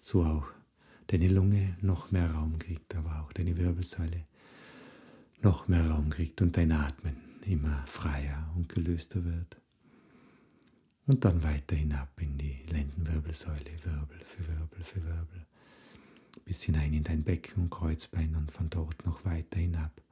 so 0.00 0.24
auch 0.24 0.48
deine 1.06 1.28
Lunge 1.28 1.76
noch 1.80 2.10
mehr 2.10 2.32
Raum 2.32 2.58
kriegt, 2.58 2.96
aber 2.96 3.22
auch 3.22 3.32
deine 3.32 3.56
Wirbelsäule 3.56 4.24
noch 5.40 5.68
mehr 5.68 5.88
Raum 5.88 6.10
kriegt 6.10 6.42
und 6.42 6.56
dein 6.56 6.72
Atmen 6.72 7.16
immer 7.42 7.84
freier 7.86 8.52
und 8.56 8.68
gelöster 8.68 9.24
wird. 9.24 9.56
Und 11.06 11.24
dann 11.24 11.42
weiter 11.44 11.76
hinab 11.76 12.20
in 12.20 12.36
die 12.36 12.58
Lendenwirbelsäule, 12.68 13.84
Wirbel 13.84 14.18
für 14.24 14.46
Wirbel 14.48 14.82
für 14.82 15.04
Wirbel, 15.04 15.46
bis 16.44 16.62
hinein 16.64 16.92
in 16.94 17.04
dein 17.04 17.22
Becken 17.22 17.64
und 17.64 17.70
Kreuzbein 17.70 18.34
und 18.34 18.50
von 18.50 18.68
dort 18.70 19.06
noch 19.06 19.24
weiter 19.24 19.58
hinab 19.60 20.02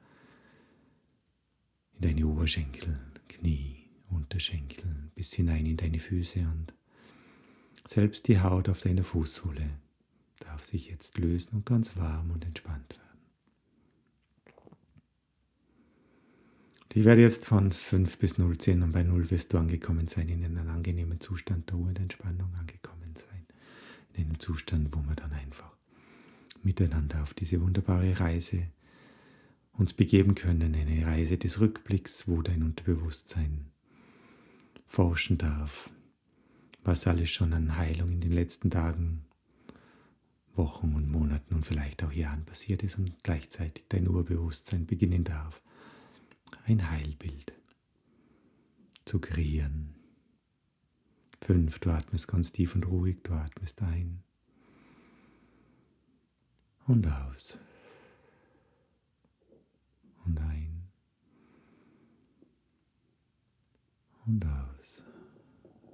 in 1.94 2.02
deine 2.02 2.26
Oberschenkel, 2.26 2.98
Knie, 3.28 3.84
Unterschenkel, 4.10 5.10
bis 5.16 5.32
hinein 5.32 5.66
in 5.66 5.76
deine 5.76 5.98
Füße 5.98 6.40
und 6.40 6.72
selbst 7.86 8.28
die 8.28 8.40
Haut 8.40 8.68
auf 8.68 8.80
deiner 8.80 9.04
Fußsohle 9.04 9.68
darf 10.40 10.64
sich 10.64 10.88
jetzt 10.88 11.18
lösen 11.18 11.56
und 11.56 11.66
ganz 11.66 11.96
warm 11.96 12.30
und 12.30 12.44
entspannt 12.44 12.90
werden. 12.90 13.03
Ich 16.96 17.02
werde 17.02 17.22
jetzt 17.22 17.46
von 17.46 17.72
5 17.72 18.18
bis 18.18 18.38
0 18.38 18.56
zählen 18.58 18.84
und 18.84 18.92
bei 18.92 19.02
0 19.02 19.28
wirst 19.32 19.52
du 19.52 19.58
angekommen 19.58 20.06
sein, 20.06 20.28
in 20.28 20.44
einem 20.44 20.68
angenehmen 20.68 21.18
Zustand 21.18 21.68
der 21.68 21.76
Ruhe 21.76 21.88
und 21.88 21.98
Entspannung 21.98 22.54
angekommen 22.54 23.16
sein. 23.16 23.44
In 24.12 24.26
einem 24.26 24.38
Zustand, 24.38 24.94
wo 24.94 25.00
wir 25.00 25.16
dann 25.16 25.32
einfach 25.32 25.76
miteinander 26.62 27.20
auf 27.24 27.34
diese 27.34 27.60
wunderbare 27.60 28.20
Reise 28.20 28.68
uns 29.72 29.92
begeben 29.92 30.36
können, 30.36 30.72
eine 30.72 31.04
Reise 31.04 31.36
des 31.36 31.58
Rückblicks, 31.58 32.28
wo 32.28 32.42
dein 32.42 32.62
Unterbewusstsein 32.62 33.72
forschen 34.86 35.36
darf, 35.36 35.90
was 36.84 37.08
alles 37.08 37.28
schon 37.28 37.54
an 37.54 37.76
Heilung 37.76 38.12
in 38.12 38.20
den 38.20 38.32
letzten 38.32 38.70
Tagen, 38.70 39.24
Wochen 40.54 40.94
und 40.94 41.10
Monaten 41.10 41.56
und 41.56 41.66
vielleicht 41.66 42.04
auch 42.04 42.12
Jahren 42.12 42.44
passiert 42.44 42.84
ist 42.84 42.98
und 42.98 43.20
gleichzeitig 43.24 43.86
dein 43.88 44.06
Urbewusstsein 44.06 44.86
beginnen 44.86 45.24
darf 45.24 45.60
ein 46.66 46.90
Heilbild 46.90 47.52
zu 49.04 49.21
kreieren. 49.21 49.94
Fünf, 51.40 51.78
du 51.78 51.90
atmest 51.90 52.26
ganz 52.26 52.52
tief 52.52 52.75
und 52.75 52.87
ruhig, 52.87 53.18
du 53.23 53.33
atmest 53.35 53.83
ein 53.83 54.23
und 56.87 57.06
aus 57.06 57.59
und 60.25 60.40
ein 60.40 60.88
und 64.26 64.47
aus. 64.47 65.02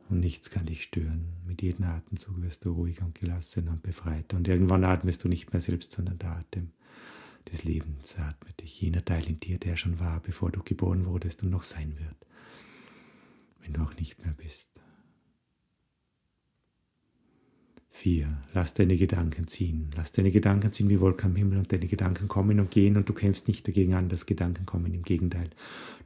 Und 0.08 0.20
nichts 0.20 0.50
kann 0.50 0.66
dich 0.66 0.82
stören. 0.82 1.36
Mit 1.46 1.62
jedem 1.62 1.84
Atemzug 1.84 2.40
wirst 2.42 2.64
du 2.64 2.72
ruhiger 2.72 3.04
und 3.04 3.14
gelassener 3.18 3.72
und 3.72 3.82
befreiter. 3.82 4.36
Und 4.36 4.48
irgendwann 4.48 4.84
atmest 4.84 5.22
du 5.22 5.28
nicht 5.28 5.52
mehr 5.52 5.60
selbst, 5.60 5.92
sondern 5.92 6.18
der 6.18 6.30
Atem 6.32 6.72
des 7.50 7.64
Lebens 7.64 8.16
atmet 8.18 8.60
dich, 8.60 8.80
jener 8.80 9.04
Teil 9.04 9.26
in 9.26 9.40
dir, 9.40 9.58
der 9.58 9.76
schon 9.76 9.98
war, 10.00 10.20
bevor 10.20 10.50
du 10.50 10.62
geboren 10.62 11.06
wurdest 11.06 11.42
und 11.42 11.50
noch 11.50 11.64
sein 11.64 11.98
wird, 11.98 12.26
wenn 13.60 13.72
du 13.72 13.82
auch 13.82 13.94
nicht 13.96 14.24
mehr 14.24 14.34
bist. 14.34 14.70
4. 18.00 18.44
Lass 18.54 18.72
deine 18.72 18.96
Gedanken 18.96 19.46
ziehen. 19.46 19.90
Lass 19.94 20.12
deine 20.12 20.30
Gedanken 20.30 20.72
ziehen 20.72 20.88
wie 20.88 21.00
Wolken 21.00 21.32
am 21.32 21.36
Himmel 21.36 21.58
und 21.58 21.70
deine 21.70 21.86
Gedanken 21.86 22.28
kommen 22.28 22.58
und 22.58 22.70
gehen 22.70 22.96
und 22.96 23.06
du 23.08 23.12
kämpfst 23.12 23.46
nicht 23.46 23.68
dagegen 23.68 23.92
an, 23.92 24.08
dass 24.08 24.24
Gedanken 24.24 24.64
kommen. 24.64 24.94
Im 24.94 25.02
Gegenteil, 25.02 25.50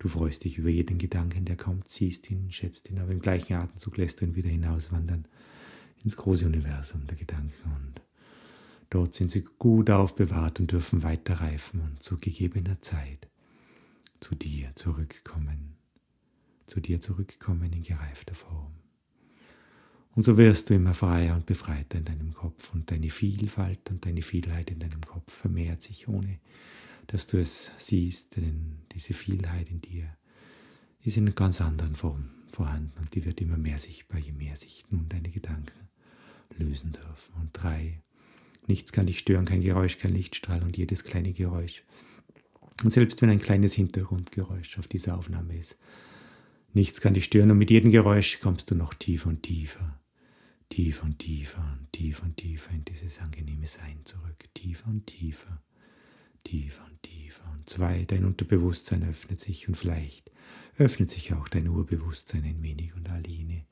du 0.00 0.08
freust 0.08 0.42
dich 0.42 0.58
über 0.58 0.70
jeden 0.70 0.98
Gedanken, 0.98 1.44
der 1.44 1.56
kommt, 1.56 1.88
ziehst 1.88 2.30
ihn, 2.32 2.50
schätzt 2.50 2.90
ihn, 2.90 2.98
aber 2.98 3.12
im 3.12 3.20
gleichen 3.20 3.54
Atemzug 3.54 3.96
lässt 3.96 4.20
du 4.20 4.24
ihn 4.24 4.34
wieder 4.34 4.50
hinauswandern 4.50 5.26
ins 6.04 6.16
große 6.16 6.46
Universum 6.46 7.06
der 7.06 7.16
Gedanken 7.16 7.52
und 7.64 8.03
Dort 8.90 9.14
sind 9.14 9.30
sie 9.30 9.44
gut 9.58 9.90
aufbewahrt 9.90 10.60
und 10.60 10.72
dürfen 10.72 11.02
weiter 11.02 11.40
reifen 11.40 11.80
und 11.80 12.02
zu 12.02 12.18
gegebener 12.18 12.80
Zeit 12.80 13.28
zu 14.20 14.34
dir 14.34 14.74
zurückkommen, 14.74 15.76
zu 16.66 16.80
dir 16.80 17.00
zurückkommen 17.00 17.72
in 17.72 17.82
gereifter 17.82 18.34
Form. 18.34 18.72
Und 20.14 20.22
so 20.22 20.38
wirst 20.38 20.70
du 20.70 20.74
immer 20.74 20.94
freier 20.94 21.34
und 21.34 21.44
befreiter 21.44 21.98
in 21.98 22.04
deinem 22.04 22.32
Kopf 22.32 22.72
und 22.72 22.90
deine 22.90 23.10
Vielfalt 23.10 23.90
und 23.90 24.06
deine 24.06 24.22
Vielheit 24.22 24.70
in 24.70 24.78
deinem 24.78 25.02
Kopf 25.02 25.32
vermehrt 25.32 25.82
sich, 25.82 26.08
ohne 26.08 26.38
dass 27.08 27.26
du 27.26 27.38
es 27.38 27.72
siehst, 27.78 28.36
denn 28.36 28.78
diese 28.92 29.12
Vielheit 29.12 29.68
in 29.70 29.80
dir 29.80 30.16
ist 31.02 31.16
in 31.16 31.24
einer 31.24 31.34
ganz 31.34 31.60
anderen 31.60 31.96
Form 31.96 32.30
vorhanden 32.48 32.98
und 33.00 33.14
die 33.14 33.24
wird 33.24 33.40
immer 33.40 33.58
mehr 33.58 33.78
sichtbar, 33.78 34.20
je 34.20 34.32
mehr 34.32 34.56
sich 34.56 34.84
nun 34.88 35.08
deine 35.08 35.30
Gedanken 35.30 35.88
lösen 36.56 36.92
dürfen. 36.92 37.34
Und 37.40 37.50
drei, 37.52 38.00
Nichts 38.66 38.92
kann 38.92 39.06
dich 39.06 39.18
stören, 39.18 39.44
kein 39.44 39.61
Geräusch, 39.61 39.99
kein 39.99 40.14
Lichtstrahl 40.14 40.62
und 40.62 40.76
jedes 40.76 41.04
kleine 41.04 41.33
Geräusch. 41.33 41.83
Und 42.83 42.92
selbst 42.92 43.21
wenn 43.23 43.30
ein 43.30 43.40
kleines 43.40 43.75
Hintergrundgeräusch 43.75 44.78
auf 44.78 44.88
dieser 44.88 45.16
Aufnahme 45.16 45.56
ist, 45.56 45.76
nichts 46.73 47.00
kann 47.00 47.14
dich 47.14 47.25
stören 47.25 47.50
und 47.50 47.59
mit 47.59 47.71
jedem 47.71 47.90
Geräusch 47.90 48.40
kommst 48.40 48.71
du 48.71 48.75
noch 48.75 48.94
tiefer 48.94 49.28
und 49.28 49.42
tiefer, 49.42 50.00
tiefer 50.71 51.04
und 51.04 51.18
tiefer 51.18 51.78
und 51.78 51.92
tiefer 51.92 52.25
und 52.25 52.37
tiefer 52.37 52.73
in 52.73 52.85
dieses 52.85 53.21
angenehme 53.21 53.66
Sein 53.66 54.00
zurück, 54.04 54.44
tiefer 54.54 54.88
und 54.88 55.06
tiefer, 55.06 55.62
tiefer 56.42 56.85
und 56.87 57.02
tiefer. 57.02 57.44
Und 57.52 57.68
zwei, 57.68 58.04
dein 58.04 58.25
Unterbewusstsein 58.25 59.09
öffnet 59.09 59.40
sich 59.40 59.68
und 59.68 59.76
vielleicht 59.76 60.30
öffnet 60.78 61.11
sich 61.11 61.33
auch 61.33 61.49
dein 61.49 61.68
Urbewusstsein 61.68 62.44
ein 62.44 62.62
wenig 62.62 62.94
und 62.94 63.09
Aline, 63.09 63.64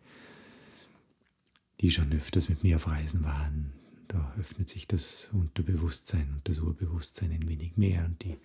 die 1.80 1.90
schon 1.90 2.12
öfters 2.12 2.48
mit 2.48 2.62
mir 2.62 2.76
auf 2.76 2.86
Reisen 2.86 3.24
waren, 3.24 3.72
da 4.12 4.34
öffnet 4.38 4.68
sich 4.68 4.86
das 4.86 5.30
Unterbewusstsein 5.32 6.28
und 6.34 6.48
das 6.48 6.58
Urbewusstsein 6.58 7.32
ein 7.32 7.48
wenig 7.48 7.76
mehr 7.76 8.04
und 8.04 8.22
die 8.22 8.36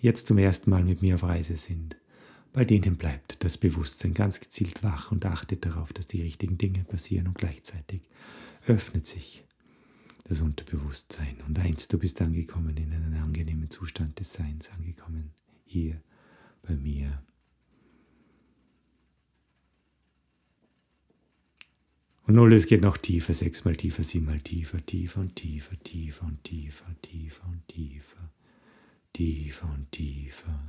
jetzt 0.00 0.26
zum 0.26 0.38
ersten 0.38 0.70
Mal 0.70 0.82
mit 0.82 1.02
mir 1.02 1.14
auf 1.14 1.22
Reise 1.22 1.56
sind. 1.56 1.96
Bei 2.52 2.64
denen 2.64 2.96
bleibt 2.96 3.44
das 3.44 3.58
Bewusstsein 3.58 4.14
ganz 4.14 4.40
gezielt 4.40 4.82
wach 4.82 5.12
und 5.12 5.24
achtet 5.24 5.64
darauf, 5.64 5.92
dass 5.92 6.06
die 6.06 6.22
richtigen 6.22 6.58
Dinge 6.58 6.84
passieren 6.84 7.28
und 7.28 7.38
gleichzeitig 7.38 8.02
öffnet 8.66 9.06
sich 9.06 9.44
das 10.24 10.40
Unterbewusstsein. 10.40 11.36
Und 11.46 11.58
eins, 11.58 11.88
du 11.88 11.98
bist 11.98 12.20
angekommen 12.20 12.76
in 12.76 12.92
einen 12.92 13.14
angenehmen 13.14 13.70
Zustand 13.70 14.18
des 14.18 14.32
Seins, 14.32 14.70
angekommen 14.70 15.30
hier 15.64 16.00
bei 16.62 16.74
mir 16.74 17.22
Und 22.28 22.34
null, 22.34 22.52
es 22.52 22.66
geht 22.66 22.82
noch 22.82 22.98
tiefer, 22.98 23.32
sechsmal 23.32 23.74
tiefer, 23.74 24.04
siebenmal 24.04 24.40
tiefer, 24.40 24.84
tiefer 24.84 25.20
und 25.20 25.34
tiefer, 25.34 25.82
tiefer 25.82 26.26
und 26.26 26.44
tiefer, 26.44 26.84
tiefer 27.00 27.48
und 27.48 27.66
tiefer, 27.68 28.30
tiefer 29.14 29.74
und 29.74 29.90
tiefer. 29.90 30.60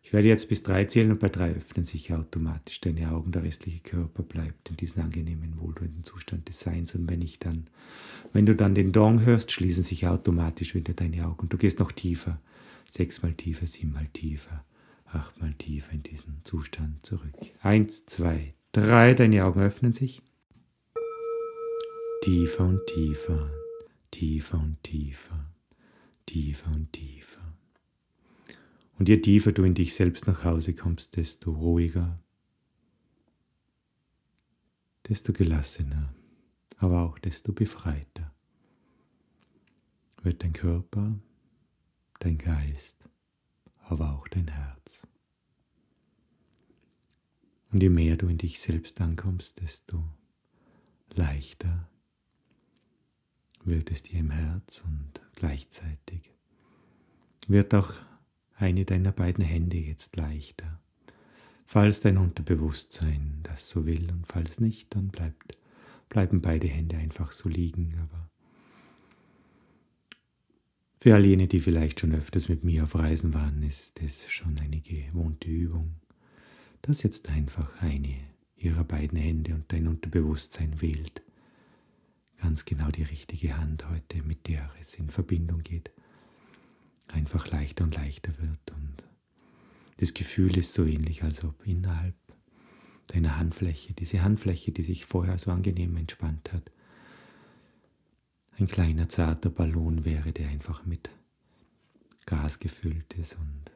Ich 0.00 0.12
werde 0.12 0.28
jetzt 0.28 0.48
bis 0.48 0.62
drei 0.62 0.84
zählen 0.84 1.10
und 1.10 1.18
bei 1.18 1.28
drei 1.28 1.50
öffnen 1.50 1.86
sich 1.86 2.12
automatisch 2.12 2.80
deine 2.80 3.10
Augen, 3.10 3.32
der 3.32 3.42
restliche 3.42 3.80
Körper 3.80 4.22
bleibt 4.22 4.70
in 4.70 4.76
diesem 4.76 5.02
angenehmen, 5.02 5.58
wohltuenden 5.58 6.04
Zustand 6.04 6.48
des 6.48 6.60
Seins. 6.60 6.94
Und 6.94 7.10
wenn 7.10 7.20
ich 7.20 7.40
dann, 7.40 7.64
wenn 8.32 8.46
du 8.46 8.54
dann 8.54 8.76
den 8.76 8.92
Dong 8.92 9.24
hörst, 9.26 9.50
schließen 9.50 9.82
sich 9.82 10.06
automatisch 10.06 10.76
wieder 10.76 10.94
deine 10.94 11.26
Augen. 11.26 11.48
Du 11.48 11.58
gehst 11.58 11.80
noch 11.80 11.90
tiefer, 11.90 12.40
sechsmal 12.88 13.34
tiefer, 13.34 13.66
siebenmal 13.66 14.06
tiefer, 14.12 14.64
achtmal 15.04 15.54
tiefer 15.54 15.90
in 15.90 16.04
diesen 16.04 16.44
Zustand 16.44 17.04
zurück. 17.04 17.34
Eins, 17.60 18.06
zwei, 18.06 18.54
Drei, 18.72 19.12
deine 19.12 19.44
Augen 19.44 19.60
öffnen 19.60 19.92
sich. 19.92 20.22
Tiefer 22.22 22.64
und 22.64 22.80
tiefer, 22.86 23.50
tiefer 24.10 24.58
und 24.58 24.82
tiefer, 24.82 25.52
tiefer 26.24 26.70
und 26.70 26.90
tiefer. 26.90 27.54
Und 28.98 29.10
je 29.10 29.18
tiefer 29.18 29.52
du 29.52 29.64
in 29.64 29.74
dich 29.74 29.92
selbst 29.94 30.26
nach 30.26 30.44
Hause 30.44 30.74
kommst, 30.74 31.16
desto 31.16 31.52
ruhiger, 31.52 32.18
desto 35.06 35.34
gelassener, 35.34 36.14
aber 36.78 37.02
auch 37.02 37.18
desto 37.18 37.52
befreiter 37.52 38.32
wird 40.22 40.42
dein 40.42 40.54
Körper, 40.54 41.18
dein 42.20 42.38
Geist, 42.38 42.96
aber 43.80 44.14
auch 44.14 44.28
dein 44.28 44.48
Herz. 44.48 45.02
Und 47.72 47.82
je 47.82 47.88
mehr 47.88 48.16
du 48.16 48.28
in 48.28 48.36
dich 48.38 48.60
selbst 48.60 49.00
ankommst, 49.00 49.60
desto 49.60 50.04
leichter 51.14 51.88
wird 53.64 53.90
es 53.90 54.02
dir 54.02 54.20
im 54.20 54.30
Herz 54.30 54.82
und 54.84 55.20
gleichzeitig 55.36 56.32
wird 57.48 57.74
auch 57.74 57.94
eine 58.54 58.84
deiner 58.84 59.12
beiden 59.12 59.44
Hände 59.44 59.78
jetzt 59.78 60.16
leichter, 60.16 60.80
falls 61.66 62.00
dein 62.00 62.18
Unterbewusstsein 62.18 63.40
das 63.42 63.68
so 63.70 63.86
will 63.86 64.10
und 64.10 64.26
falls 64.26 64.60
nicht, 64.60 64.94
dann 64.94 65.08
bleibt, 65.08 65.58
bleiben 66.08 66.42
beide 66.42 66.68
Hände 66.68 66.96
einfach 66.96 67.32
so 67.32 67.48
liegen. 67.48 67.96
Aber 68.00 68.30
für 71.00 71.14
all 71.14 71.24
jene, 71.24 71.48
die 71.48 71.60
vielleicht 71.60 72.00
schon 72.00 72.14
öfters 72.14 72.48
mit 72.48 72.64
mir 72.64 72.84
auf 72.84 72.94
Reisen 72.94 73.34
waren, 73.34 73.62
ist 73.62 74.00
es 74.02 74.30
schon 74.30 74.58
eine 74.58 74.80
gewohnte 74.80 75.48
Übung, 75.48 75.96
dass 76.82 77.02
jetzt 77.02 77.28
einfach 77.28 77.80
eine 77.80 78.16
ihrer 78.56 78.84
beiden 78.84 79.18
Hände 79.18 79.54
und 79.54 79.72
dein 79.72 79.88
Unterbewusstsein 79.88 80.80
wählt 80.80 81.22
ganz 82.42 82.64
genau 82.64 82.90
die 82.90 83.04
richtige 83.04 83.56
Hand 83.56 83.88
heute, 83.88 84.22
mit 84.24 84.48
der 84.48 84.68
es 84.80 84.96
in 84.96 85.10
Verbindung 85.10 85.62
geht, 85.62 85.92
einfach 87.08 87.48
leichter 87.48 87.84
und 87.84 87.94
leichter 87.94 88.32
wird. 88.38 88.72
Und 88.74 89.06
das 89.98 90.12
Gefühl 90.12 90.56
ist 90.56 90.72
so 90.74 90.84
ähnlich, 90.84 91.22
als 91.22 91.44
ob 91.44 91.64
innerhalb 91.64 92.16
deiner 93.06 93.38
Handfläche, 93.38 93.92
diese 93.92 94.22
Handfläche, 94.22 94.72
die 94.72 94.82
sich 94.82 95.04
vorher 95.04 95.38
so 95.38 95.52
angenehm 95.52 95.96
entspannt 95.96 96.52
hat, 96.52 96.72
ein 98.58 98.66
kleiner 98.66 99.08
zarter 99.08 99.50
Ballon 99.50 100.04
wäre, 100.04 100.32
der 100.32 100.48
einfach 100.48 100.84
mit 100.84 101.10
Gas 102.26 102.58
gefüllt 102.58 103.14
ist 103.14 103.36
und 103.36 103.72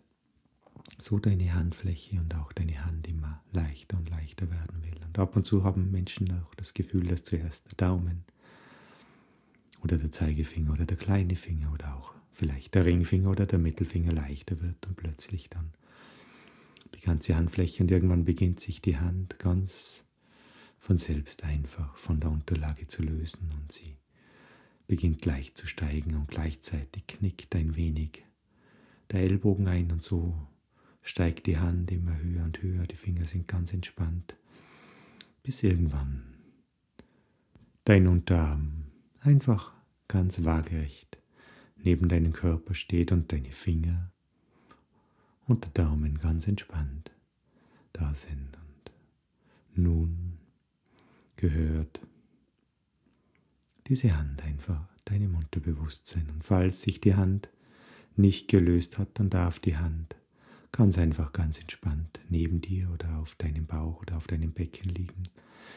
so 0.98 1.18
deine 1.18 1.54
Handfläche 1.54 2.18
und 2.18 2.34
auch 2.34 2.52
deine 2.52 2.84
Hand 2.84 3.06
immer 3.06 3.42
leichter 3.52 3.96
und 3.98 4.08
leichter 4.10 4.50
werden 4.50 4.82
will. 4.82 4.98
Und 5.06 5.18
ab 5.18 5.36
und 5.36 5.44
zu 5.44 5.64
haben 5.64 5.90
Menschen 5.90 6.30
auch 6.42 6.54
das 6.54 6.74
Gefühl, 6.74 7.06
dass 7.06 7.22
zuerst 7.22 7.72
der 7.72 7.88
Daumen 7.88 8.24
oder 9.82 9.98
der 9.98 10.10
Zeigefinger 10.10 10.72
oder 10.72 10.86
der 10.86 10.96
kleine 10.96 11.36
Finger 11.36 11.72
oder 11.72 11.94
auch 11.96 12.14
vielleicht 12.32 12.74
der 12.74 12.84
Ringfinger 12.84 13.30
oder 13.30 13.46
der 13.46 13.58
Mittelfinger 13.58 14.12
leichter 14.12 14.60
wird 14.60 14.86
und 14.86 14.96
plötzlich 14.96 15.48
dann 15.48 15.72
die 16.94 17.00
ganze 17.00 17.36
Handfläche 17.36 17.82
und 17.82 17.90
irgendwann 17.90 18.24
beginnt 18.24 18.60
sich 18.60 18.80
die 18.80 18.96
Hand 18.96 19.38
ganz 19.38 20.04
von 20.78 20.98
selbst 20.98 21.44
einfach 21.44 21.96
von 21.96 22.20
der 22.20 22.30
Unterlage 22.30 22.86
zu 22.86 23.02
lösen 23.02 23.50
und 23.60 23.72
sie 23.72 23.96
beginnt 24.86 25.20
gleich 25.20 25.54
zu 25.54 25.66
steigen 25.66 26.14
und 26.14 26.28
gleichzeitig 26.28 27.06
knickt 27.06 27.54
ein 27.56 27.76
wenig 27.76 28.24
der 29.10 29.20
Ellbogen 29.20 29.68
ein 29.68 29.90
und 29.92 30.02
so 30.02 30.36
steigt 31.06 31.46
die 31.46 31.58
Hand 31.58 31.90
immer 31.92 32.18
höher 32.18 32.44
und 32.44 32.60
höher, 32.62 32.86
die 32.86 32.96
Finger 32.96 33.24
sind 33.24 33.46
ganz 33.46 33.72
entspannt, 33.72 34.34
bis 35.42 35.62
irgendwann 35.62 36.22
dein 37.84 38.08
Unterarm 38.08 38.86
einfach 39.20 39.72
ganz 40.08 40.44
waagerecht 40.44 41.18
neben 41.76 42.08
deinem 42.08 42.32
Körper 42.32 42.74
steht 42.74 43.12
und 43.12 43.30
deine 43.30 43.52
Finger 43.52 44.10
und 45.46 45.64
der 45.64 45.84
Daumen 45.84 46.18
ganz 46.18 46.48
entspannt 46.48 47.12
da 47.92 48.12
sind. 48.14 48.58
Und 48.58 48.90
nun 49.76 50.38
gehört 51.36 52.00
diese 53.86 54.16
Hand 54.16 54.42
einfach 54.42 54.88
deinem 55.04 55.36
Unterbewusstsein. 55.36 56.28
Und 56.30 56.42
falls 56.42 56.82
sich 56.82 57.00
die 57.00 57.14
Hand 57.14 57.48
nicht 58.16 58.48
gelöst 58.48 58.98
hat, 58.98 59.20
dann 59.20 59.30
darf 59.30 59.60
die 59.60 59.76
Hand 59.76 60.16
ganz 60.76 60.98
einfach 60.98 61.32
ganz 61.32 61.58
entspannt 61.58 62.20
neben 62.28 62.60
dir 62.60 62.90
oder 62.90 63.18
auf 63.18 63.34
deinem 63.34 63.66
Bauch 63.66 64.02
oder 64.02 64.16
auf 64.16 64.26
deinem 64.26 64.52
Becken 64.52 64.90
liegen. 64.90 65.28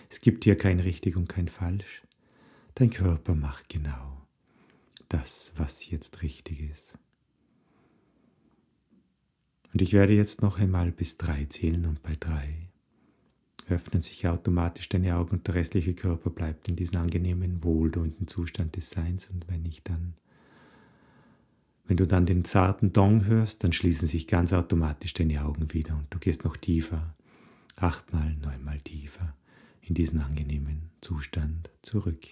Es 0.09 0.21
gibt 0.21 0.43
hier 0.43 0.57
kein 0.57 0.79
richtig 0.79 1.15
und 1.15 1.27
kein 1.27 1.47
falsch. 1.47 2.03
Dein 2.75 2.89
Körper 2.89 3.35
macht 3.35 3.69
genau 3.69 4.25
das, 5.07 5.53
was 5.57 5.89
jetzt 5.89 6.21
richtig 6.21 6.61
ist. 6.69 6.93
Und 9.73 9.81
ich 9.81 9.93
werde 9.93 10.13
jetzt 10.13 10.41
noch 10.41 10.59
einmal 10.59 10.91
bis 10.91 11.17
drei 11.17 11.45
zählen 11.45 11.85
und 11.85 12.01
bei 12.01 12.15
drei 12.19 12.69
öffnen 13.69 14.01
sich 14.01 14.27
automatisch 14.27 14.89
deine 14.89 15.15
Augen 15.15 15.37
und 15.37 15.47
der 15.47 15.55
restliche 15.55 15.93
Körper 15.93 16.29
bleibt 16.29 16.67
in 16.67 16.75
diesem 16.75 17.01
angenehmen, 17.01 17.63
wohltuenden 17.63 18.27
Zustand 18.27 18.75
des 18.75 18.89
Seins. 18.89 19.27
Und 19.27 19.47
wenn 19.47 19.65
ich 19.65 19.83
dann, 19.83 20.15
wenn 21.89 21.97
du 21.97 22.05
dann 22.05 22.27
den 22.27 22.45
zarten 22.45 22.93
Dong 22.93 23.25
hörst, 23.25 23.63
dann 23.63 23.73
schließen 23.73 24.07
sich 24.07 24.27
ganz 24.27 24.53
automatisch 24.53 25.11
deine 25.15 25.43
Augen 25.43 25.73
wieder 25.73 25.95
und 25.95 26.05
du 26.11 26.19
gehst 26.19 26.45
noch 26.45 26.55
tiefer, 26.55 27.15
achtmal, 27.77 28.35
neunmal 28.35 28.79
tiefer 28.79 29.35
in 29.81 29.95
diesen 29.95 30.21
angenehmen 30.21 30.91
Zustand 31.01 31.71
zurück. 31.81 32.27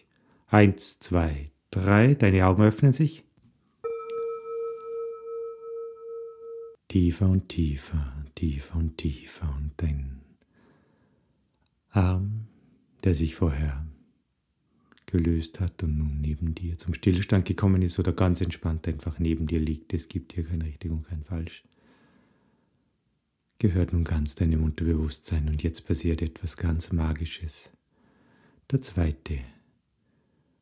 Eins, 0.46 1.00
zwei, 1.00 1.50
drei, 1.72 2.14
deine 2.14 2.46
Augen 2.46 2.62
öffnen 2.62 2.94
sich. 2.94 3.24
Tiefer 6.88 7.28
und 7.28 7.50
tiefer, 7.50 8.14
tiefer 8.36 8.76
und 8.76 8.98
tiefer 8.98 9.56
und 9.58 9.72
dein 9.78 10.22
Arm, 11.90 12.46
der 13.04 13.16
sich 13.16 13.34
vorher 13.34 13.88
gelöst 15.08 15.60
hat 15.60 15.82
und 15.84 15.98
nun 15.98 16.20
neben 16.22 16.54
dir 16.54 16.78
zum 16.78 16.94
Stillstand 16.94 17.46
gekommen 17.46 17.82
ist 17.82 17.98
oder 17.98 18.14
ganz 18.14 18.42
entspannt 18.42 18.88
einfach 18.88 19.18
neben 19.18 19.48
dir 19.48 19.60
liegt, 19.60 19.94
es 19.94 20.10
gibt 20.10 20.34
hier 20.34 20.44
kein 20.44 20.62
richtig 20.62 20.92
und 20.92 21.08
kein 21.08 21.24
falsch, 21.24 21.64
gehört 23.58 23.94
nun 23.94 24.04
ganz 24.04 24.36
deinem 24.36 24.64
Unterbewusstsein 24.64 25.50
und 25.50 25.64
jetzt 25.64 25.88
passiert 25.88 26.22
etwas 26.22 26.58
ganz 26.58 26.92
Magisches. 26.92 27.72
Der 28.70 28.82
zweite 28.82 29.40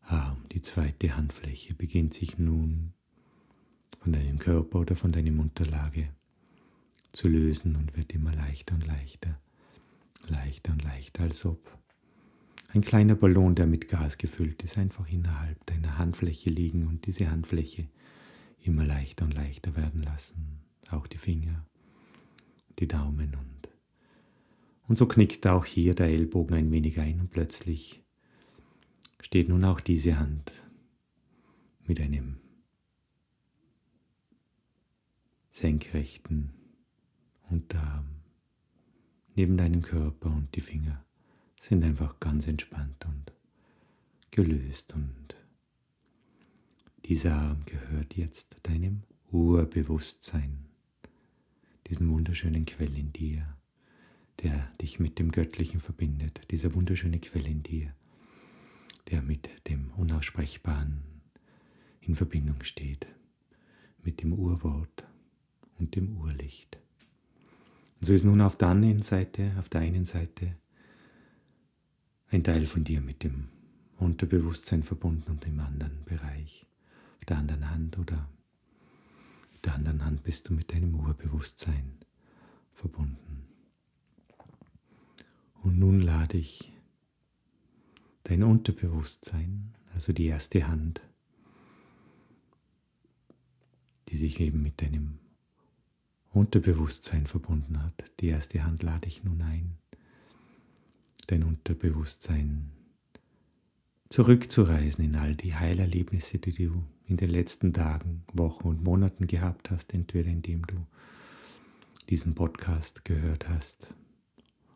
Arm, 0.02 0.46
die 0.52 0.62
zweite 0.62 1.18
Handfläche 1.18 1.74
beginnt 1.74 2.14
sich 2.14 2.38
nun 2.38 2.94
von 4.00 4.14
deinem 4.14 4.38
Körper 4.38 4.80
oder 4.80 4.96
von 4.96 5.12
deinem 5.12 5.40
Unterlage 5.40 6.10
zu 7.12 7.28
lösen 7.28 7.76
und 7.76 7.98
wird 7.98 8.14
immer 8.14 8.32
leichter 8.34 8.76
und 8.76 8.86
leichter, 8.86 9.40
leichter 10.28 10.74
und 10.74 10.84
leichter, 10.84 11.24
als 11.24 11.44
ob 11.46 11.80
ein 12.76 12.82
kleiner 12.82 13.16
Ballon, 13.16 13.56
der 13.56 13.68
mit 13.68 13.88
Gas 13.88 14.18
gefüllt 14.18 14.62
ist, 14.64 14.78
einfach 14.78 15.10
innerhalb 15.10 15.66
deiner 15.66 15.98
Handfläche 15.98 16.50
liegen 16.50 16.88
und 16.88 17.06
diese 17.06 17.32
Handfläche 17.32 17.88
immer 18.62 18.84
leichter 18.84 19.24
und 19.26 19.34
leichter 19.34 19.76
werden 19.78 20.04
lassen. 20.04 20.60
Auch 20.92 21.08
die 21.08 21.18
Finger, 21.18 21.66
die 22.78 22.88
Daumen 22.88 23.34
und 23.36 23.56
und 24.88 24.98
so 24.98 25.08
knickt 25.08 25.48
auch 25.48 25.66
hier 25.66 25.96
der 25.96 26.08
Ellbogen 26.08 26.56
ein 26.56 26.72
wenig 26.72 27.00
ein 27.00 27.20
und 27.20 27.32
plötzlich 27.32 28.04
steht 29.20 29.50
nun 29.50 29.64
auch 29.64 29.80
diese 29.80 30.20
Hand 30.20 30.52
mit 31.88 32.00
einem 32.00 32.38
senkrechten 35.50 36.54
Unterarm 37.50 38.06
neben 39.36 39.58
deinem 39.58 39.82
Körper 39.82 40.28
und 40.28 40.56
die 40.56 40.62
Finger 40.62 41.05
sind 41.66 41.84
einfach 41.84 42.20
ganz 42.20 42.46
entspannt 42.46 43.06
und 43.06 43.32
gelöst 44.30 44.94
und 44.94 45.36
dieser 47.06 47.36
Arm 47.36 47.66
gehört 47.66 48.16
jetzt 48.16 48.58
deinem 48.62 49.02
Urbewusstsein, 49.32 50.66
diesen 51.88 52.10
wunderschönen 52.10 52.66
Quell 52.66 52.96
in 52.96 53.12
dir, 53.14 53.58
der 54.44 54.72
dich 54.80 55.00
mit 55.00 55.18
dem 55.18 55.32
Göttlichen 55.32 55.80
verbindet, 55.80 56.52
dieser 56.52 56.76
wunderschöne 56.76 57.20
Quell 57.20 57.48
in 57.48 57.64
dir, 57.64 57.96
der 59.10 59.24
mit 59.24 59.68
dem 59.68 59.92
Unaussprechbaren 59.98 61.04
in 62.02 62.14
Verbindung 62.14 62.62
steht, 62.62 63.08
mit 64.04 64.22
dem 64.22 64.34
Urwort 64.34 65.08
und 65.80 65.96
dem 65.96 66.16
Urlicht. 66.18 66.78
Und 68.00 68.06
so 68.06 68.14
ist 68.14 68.24
nun 68.24 68.42
auf 68.42 68.56
der 68.56 68.68
anderen 68.68 69.02
Seite, 69.02 69.56
auf 69.58 69.70
der 69.70 69.82
einen 69.82 70.06
Seite, 70.06 70.58
ein 72.30 72.44
Teil 72.44 72.66
von 72.66 72.84
dir 72.84 73.02
mit 73.02 73.24
dem 73.24 73.50
Unterbewusstsein 73.98 74.84
verbunden 74.84 75.32
und 75.32 75.46
im 75.46 75.60
anderen 75.60 76.04
Bereich, 76.06 76.66
auf 77.18 77.26
der 77.26 77.38
anderen 77.38 77.70
Hand 77.70 77.98
oder 77.98 78.28
mit 79.54 79.66
der 79.66 79.76
anderen 79.76 80.04
Hand 80.04 80.24
bist 80.24 80.50
du 80.50 80.54
mit 80.54 80.74
deinem 80.74 80.96
Urbewusstsein 80.96 81.98
verbunden. 82.74 83.48
Und 85.62 85.80
nun 85.80 86.02
lade 86.02 86.38
ich 86.38 86.72
dein 88.24 88.44
Unterbewusstsein, 88.44 89.74
also 89.94 90.14
die 90.14 90.26
erste 90.26 90.68
Hand, 90.68 91.02
die 94.10 94.18
sich 94.18 94.40
eben 94.40 94.62
mit 94.62 94.82
deinem 94.82 95.20
Unterbewusstsein 96.32 97.28
verbunden 97.28 97.82
hat. 97.82 98.12
Die 98.20 98.28
erste 98.28 98.64
Hand 98.64 98.84
lade 98.84 99.08
ich 99.08 99.24
nun 99.24 99.42
ein, 99.42 99.78
dein 101.28 101.44
Unterbewusstsein 101.44 102.72
zurückzureisen 104.10 105.06
in 105.06 105.16
all 105.16 105.36
die 105.36 105.56
Heilerlebnisse, 105.56 106.40
die 106.40 106.54
du 106.54 106.84
in 107.08 107.18
den 107.18 107.30
letzten 107.30 107.74
Tagen, 107.74 108.24
Wochen 108.34 108.68
und 108.68 108.84
Monaten 108.84 109.28
gehabt 109.28 109.72
hast, 109.72 109.94
entweder 109.94 110.30
indem 110.30 110.66
du 110.66 110.76
diesen 112.10 112.36
Podcast 112.36 113.06
gehört 113.06 113.50
hast 113.50 113.94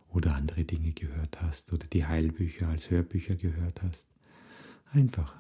oder 0.10 0.36
andere 0.36 0.64
Dinge 0.64 0.92
gehört 0.92 1.42
hast 1.42 1.72
oder 1.74 1.88
die 1.88 2.06
Heilbücher 2.06 2.68
als 2.68 2.90
Hörbücher 2.90 3.36
gehört 3.36 3.82
hast, 3.82 4.08
einfach 4.92 5.36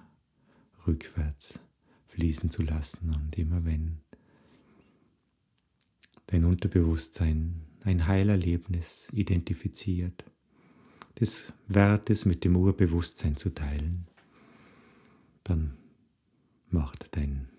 rückwärts 0.85 1.59
fließen 2.07 2.49
zu 2.49 2.63
lassen 2.63 3.13
und 3.13 3.37
immer 3.37 3.65
wenn 3.65 3.99
dein 6.27 6.45
Unterbewusstsein 6.45 7.61
ein 7.83 8.07
Heilerlebnis 8.07 9.09
identifiziert, 9.13 10.25
des 11.19 11.51
Wertes 11.67 12.25
mit 12.25 12.43
dem 12.43 12.55
Urbewusstsein 12.55 13.35
zu 13.35 13.53
teilen, 13.53 14.07
dann 15.43 15.77
macht 16.69 17.15
dein 17.15 17.49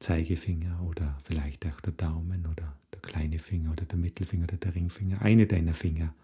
Zeigefinger 0.00 0.82
oder 0.82 1.18
vielleicht 1.22 1.66
auch 1.66 1.80
der 1.80 1.92
Daumen 1.92 2.46
oder 2.46 2.76
der 2.92 3.00
kleine 3.00 3.38
Finger 3.38 3.72
oder 3.72 3.84
der 3.84 3.98
Mittelfinger 3.98 4.44
oder 4.44 4.56
der 4.56 4.74
Ringfinger, 4.74 5.22
eine 5.22 5.46
deiner 5.46 5.74
Finger, 5.74 6.14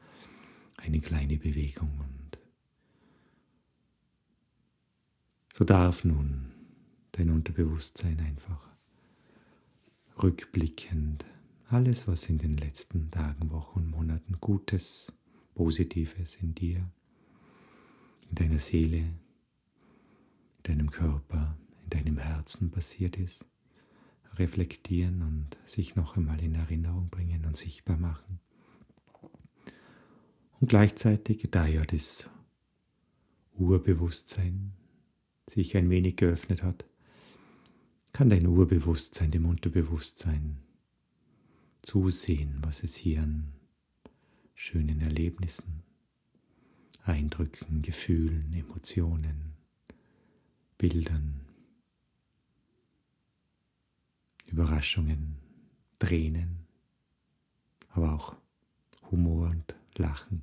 eine 0.79 1.01
kleine 1.01 1.37
Bewegung. 1.37 1.91
Und 2.01 2.39
so 5.55 5.65
darf 5.65 6.05
nun 6.05 6.53
dein 7.13 7.31
Unterbewusstsein 7.31 8.19
einfach 8.21 8.67
rückblickend 10.23 11.25
alles, 11.69 12.07
was 12.07 12.29
in 12.29 12.39
den 12.39 12.57
letzten 12.57 13.11
Tagen, 13.11 13.51
Wochen 13.51 13.81
und 13.81 13.91
Monaten 13.91 14.39
Gutes, 14.41 15.13
Positives 15.55 16.37
in 16.37 16.55
dir, 16.55 16.89
in 18.29 18.35
deiner 18.35 18.59
Seele, 18.59 18.99
in 18.99 19.15
deinem 20.63 20.91
Körper, 20.91 21.57
in 21.85 21.91
deinem 21.91 22.19
Herzen 22.19 22.71
passiert 22.71 23.17
ist, 23.17 23.45
reflektieren 24.35 25.23
und 25.23 25.57
sich 25.65 25.97
noch 25.97 26.17
einmal 26.17 26.41
in 26.43 26.55
Erinnerung 26.55 27.09
bringen 27.09 27.45
und 27.47 27.57
sichtbar 27.57 27.97
machen. 27.97 28.39
Und 30.61 30.69
gleichzeitig, 30.69 31.49
da 31.51 31.67
ja 31.67 31.85
das 31.85 32.31
Urbewusstsein 33.55 34.73
sich 35.49 35.77
ein 35.77 35.91
wenig 35.91 36.17
geöffnet 36.17 36.63
hat, 36.63 36.85
kann 38.13 38.31
dein 38.31 38.47
Urbewusstsein 38.47 39.31
dem 39.31 39.47
Unterbewusstsein 39.47 40.59
zusehen, 41.87 42.59
was 42.63 42.83
es 42.83 42.97
hier 42.97 43.23
an 43.23 43.53
schönen 44.55 45.01
Erlebnissen, 45.01 45.85
Eindrücken, 47.05 47.81
Gefühlen, 47.81 48.53
Emotionen, 48.53 49.55
Bildern, 50.79 51.43
Überraschungen, 54.47 55.37
Tränen, 56.01 56.67
aber 57.91 58.15
auch 58.15 58.37
Humor 59.13 59.51
und 59.51 59.77
Lachen 59.95 60.43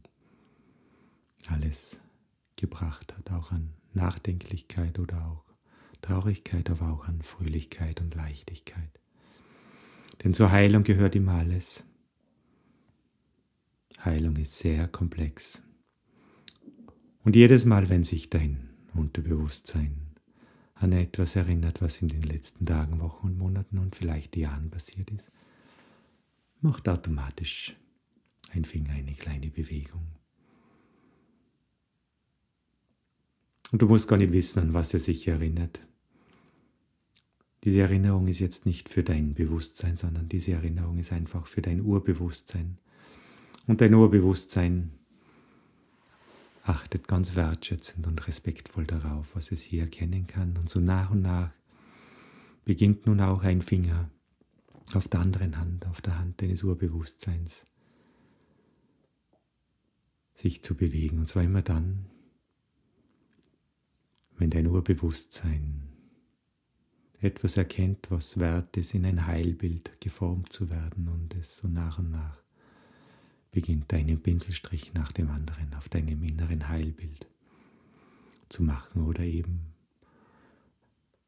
alles 1.48 2.00
gebracht 2.56 3.18
hat, 3.18 3.32
auch 3.32 3.52
an 3.52 3.74
Nachdenklichkeit 3.94 4.98
oder 4.98 5.28
auch 5.28 5.44
Traurigkeit, 6.02 6.70
aber 6.70 6.94
auch 6.94 7.06
an 7.06 7.22
Fröhlichkeit 7.22 8.00
und 8.00 8.16
Leichtigkeit. 8.16 9.03
Denn 10.24 10.34
zur 10.34 10.52
Heilung 10.52 10.84
gehört 10.84 11.16
ihm 11.16 11.28
alles. 11.30 11.84
Heilung 14.04 14.36
ist 14.38 14.58
sehr 14.58 14.88
komplex. 14.88 15.64
Und 17.24 17.36
jedes 17.36 17.66
Mal, 17.66 17.90
wenn 17.90 18.04
sich 18.04 18.30
dein 18.30 18.70
Unterbewusstsein 18.94 19.98
an 20.76 20.92
etwas 20.92 21.36
erinnert, 21.36 21.82
was 21.82 22.02
in 22.02 22.10
den 22.10 22.24
letzten 22.24 22.66
Tagen, 22.66 23.00
Wochen 23.00 23.28
und 23.28 23.38
Monaten 23.38 23.78
und 23.78 23.96
vielleicht 23.96 24.36
Jahren 24.36 24.70
passiert 24.70 25.10
ist, 25.12 25.32
macht 26.62 26.88
automatisch 26.90 27.76
ein 28.52 28.66
Finger 28.66 28.94
eine 28.94 29.14
kleine 29.14 29.50
Bewegung. 29.50 30.08
Und 33.72 33.82
du 33.82 33.88
musst 33.88 34.08
gar 34.08 34.18
nicht 34.18 34.34
wissen, 34.34 34.60
an 34.60 34.74
was 34.74 34.94
er 34.94 35.00
sich 35.00 35.28
erinnert. 35.28 35.82
Diese 37.64 37.80
Erinnerung 37.80 38.28
ist 38.28 38.40
jetzt 38.40 38.66
nicht 38.66 38.90
für 38.90 39.04
dein 39.04 39.34
Bewusstsein, 39.34 39.96
sondern 39.96 40.28
diese 40.28 40.52
Erinnerung 40.52 40.98
ist 40.98 41.14
einfach 41.14 41.48
für 41.48 41.62
dein 41.62 41.82
Urbewusstsein. 41.82 42.78
Und 43.68 43.80
dein 43.80 43.94
Urbewusstsein 43.94 44.92
achtet 46.64 47.08
ganz 47.08 47.36
wertschätzend 47.36 48.06
und 48.06 48.28
respektvoll 48.28 48.86
darauf, 48.86 49.36
was 49.36 49.52
es 49.52 49.62
hier 49.62 49.84
erkennen 49.84 50.28
kann. 50.28 50.58
Und 50.58 50.70
so 50.70 50.82
nach 50.82 51.12
und 51.12 51.22
nach 51.22 51.52
beginnt 52.66 53.06
nun 53.06 53.22
auch 53.22 53.44
ein 53.44 53.62
Finger 53.62 54.10
auf 54.94 55.08
der 55.08 55.22
anderen 55.22 55.58
Hand, 55.58 55.86
auf 55.88 56.02
der 56.02 56.20
Hand 56.20 56.42
deines 56.42 56.64
Urbewusstseins, 56.64 57.66
sich 60.36 60.62
zu 60.62 60.76
bewegen. 60.76 61.20
Und 61.20 61.30
zwar 61.30 61.44
immer 61.44 61.62
dann, 61.62 62.08
wenn 64.38 64.50
dein 64.50 64.68
Urbewusstsein 64.68 65.93
etwas 67.24 67.58
erkennt, 67.58 68.10
was 68.10 68.40
wert 68.40 68.76
ist, 68.78 68.94
in 68.94 69.06
ein 69.06 69.26
Heilbild 69.26 70.00
geformt 70.02 70.52
zu 70.52 70.70
werden 70.70 71.08
und 71.08 71.36
es 71.36 71.58
so 71.58 71.68
nach 71.68 72.00
und 72.00 72.12
nach 72.12 72.44
beginnt 73.52 73.94
einen 73.94 74.22
Pinselstrich 74.22 74.94
nach 74.94 75.12
dem 75.12 75.30
anderen 75.30 75.74
auf 75.76 75.88
deinem 75.88 76.24
inneren 76.24 76.68
Heilbild 76.68 77.28
zu 78.50 78.64
machen 78.64 79.04
oder 79.04 79.24
eben 79.24 79.74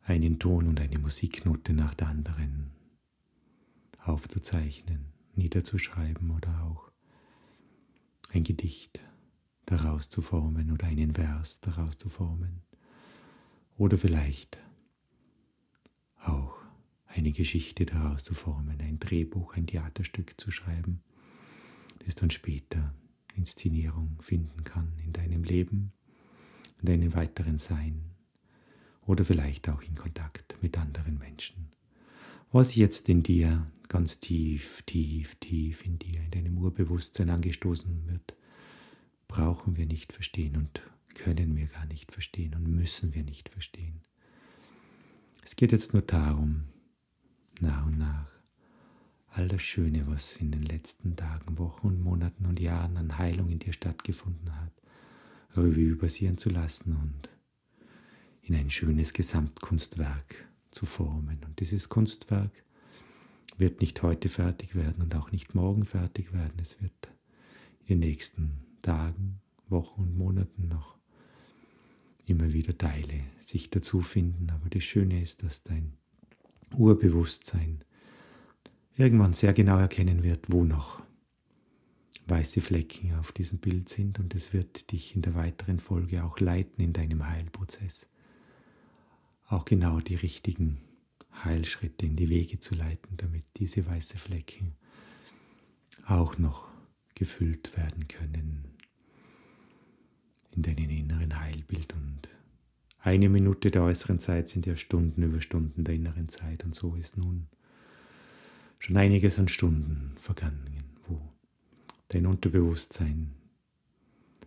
einen 0.04 0.40
Ton 0.40 0.68
und 0.68 0.80
eine 0.80 1.00
Musiknote 1.00 1.74
nach 1.74 1.94
der 1.94 2.08
anderen 2.08 2.72
aufzuzeichnen, 4.00 5.14
niederzuschreiben 5.36 6.32
oder 6.32 6.64
auch 6.64 6.92
ein 8.34 8.44
Gedicht 8.44 9.00
daraus 9.66 10.10
zu 10.10 10.22
formen 10.22 10.72
oder 10.72 10.88
einen 10.88 11.14
Vers 11.14 11.60
daraus 11.62 11.98
zu 11.98 12.10
formen. 12.10 12.62
Oder 13.78 13.98
vielleicht 13.98 14.58
auch 16.28 16.58
eine 17.08 17.32
Geschichte 17.32 17.86
daraus 17.86 18.24
zu 18.24 18.34
formen, 18.34 18.80
ein 18.82 19.00
Drehbuch, 19.00 19.54
ein 19.56 19.68
Theaterstück 19.68 20.40
zu 20.40 20.52
schreiben 20.52 21.02
das 22.06 22.16
dann 22.16 22.30
später 22.30 22.94
Inszenierung 23.36 24.18
finden 24.22 24.64
kann 24.64 24.94
in 25.04 25.12
deinem 25.12 25.44
Leben, 25.44 25.92
in 26.80 26.86
deinem 26.86 27.14
weiteren 27.14 27.58
Sein 27.58 28.12
oder 29.06 29.26
vielleicht 29.26 29.70
auch 29.70 29.82
in 29.82 29.96
Kontakt 29.96 30.58
mit 30.62 30.78
anderen 30.78 31.18
Menschen. 31.18 31.70
Was 32.52 32.76
jetzt 32.76 33.10
in 33.10 33.24
dir 33.24 33.70
ganz 33.88 34.20
tief, 34.20 34.84
tief, 34.86 35.36
tief 35.36 35.86
in 35.86 36.00
dir, 36.00 36.22
in 36.22 36.32
deinem 36.32 36.58
Urbewusstsein 36.58 37.30
angestoßen 37.30 38.08
wird, 38.08 38.36
brauchen 39.28 39.76
wir 39.76 39.86
nicht 39.86 40.14
verstehen 40.14 40.56
und 40.56 40.82
können 41.16 41.56
wir 41.56 41.68
gar 41.68 41.86
nicht 41.88 42.12
verstehen 42.12 42.56
und 42.56 42.68
müssen 42.68 43.14
wir 43.14 43.24
nicht 43.24 43.50
verstehen. 43.50 44.02
Es 45.46 45.56
geht 45.56 45.72
jetzt 45.72 45.94
nur 45.94 46.02
darum, 46.02 46.64
nach 47.62 47.86
und 47.86 48.00
nach 48.00 48.26
all 49.28 49.48
das 49.48 49.62
Schöne, 49.62 50.08
was 50.08 50.38
in 50.38 50.52
den 50.52 50.64
letzten 50.64 51.16
Tagen, 51.16 51.60
Wochen 51.60 51.88
und 51.88 52.02
Monaten 52.02 52.48
und 52.48 52.60
Jahren 52.60 52.98
an 52.98 53.20
Heilung 53.20 53.52
in 53.52 53.60
dir 53.60 53.72
stattgefunden 53.72 54.60
hat, 54.60 54.72
Revue 55.56 55.98
passieren 55.98 56.38
zu 56.38 56.50
lassen 56.50 56.96
und 56.96 57.30
in 58.42 58.56
ein 58.56 58.72
schönes 58.72 59.14
Gesamtkunstwerk 59.14 60.50
zu 60.72 60.88
formen. 60.88 61.38
Und 61.46 61.60
dieses 61.60 61.90
Kunstwerk 61.90 62.64
wird 63.60 63.82
nicht 63.82 64.02
heute 64.02 64.30
fertig 64.30 64.74
werden 64.74 65.04
und 65.04 65.14
auch 65.14 65.32
nicht 65.32 65.54
morgen 65.54 65.86
fertig 65.86 66.34
werden. 66.34 66.58
Es 66.60 66.82
wird 66.82 67.12
in 67.82 68.00
den 68.00 68.10
nächsten 68.10 68.66
Tagen, 68.82 69.42
Wochen 69.70 70.02
und 70.02 70.18
Monaten 70.18 70.70
noch 70.70 70.98
immer 72.26 72.54
wieder 72.54 72.78
Teile 72.78 73.22
sich 73.40 73.70
dazu 73.70 74.02
finden. 74.02 74.50
Aber 74.50 74.70
das 74.70 74.84
Schöne 74.84 75.22
ist, 75.22 75.44
dass 75.44 75.64
dein 75.64 75.94
Urbewusstsein 76.74 77.84
irgendwann 78.98 79.34
sehr 79.34 79.54
genau 79.54 79.78
erkennen 79.78 80.24
wird, 80.24 80.52
wo 80.52 80.64
noch 80.64 81.04
weiße 82.28 82.62
Flecken 82.62 83.14
auf 83.16 83.32
diesem 83.32 83.60
Bild 83.60 83.90
sind 83.90 84.20
und 84.20 84.34
es 84.34 84.52
wird 84.52 84.92
dich 84.92 85.16
in 85.16 85.22
der 85.22 85.36
weiteren 85.36 85.80
Folge 85.80 86.24
auch 86.24 86.40
leiten 86.40 86.84
in 86.84 86.94
deinem 86.94 87.28
Heilprozess. 87.28 88.08
Auch 89.48 89.66
genau 89.66 90.00
die 90.00 90.16
richtigen 90.16 90.82
Heilschritte 91.44 92.06
in 92.06 92.16
die 92.16 92.30
Wege 92.30 92.60
zu 92.60 92.74
leiten, 92.74 93.18
damit 93.18 93.44
diese 93.58 93.86
weißen 93.86 94.20
Flecken 94.20 94.74
auch 96.08 96.40
noch 96.40 96.68
gefüllt 97.14 97.78
werden 97.78 98.08
können 98.08 98.75
in 100.56 100.62
deinem 100.62 100.90
inneren 100.90 101.40
Heilbild 101.40 101.94
und 101.94 102.30
eine 103.00 103.30
Minute 103.30 103.70
der 103.70 103.84
äußeren 103.84 104.20
Zeit 104.20 104.50
sind 104.50 104.66
ja 104.66 104.76
Stunden 104.76 105.22
über 105.22 105.42
Stunden 105.42 105.84
der 105.84 105.94
inneren 105.94 106.28
Zeit 106.28 106.64
und 106.64 106.74
so 106.74 106.96
ist 106.96 107.18
nun 107.18 107.48
schon 108.80 108.98
einiges 108.98 109.38
an 109.38 109.48
Stunden 109.48 110.16
vergangen, 110.18 110.84
wo 111.08 111.22
dein 112.08 112.26
Unterbewusstsein 112.26 113.32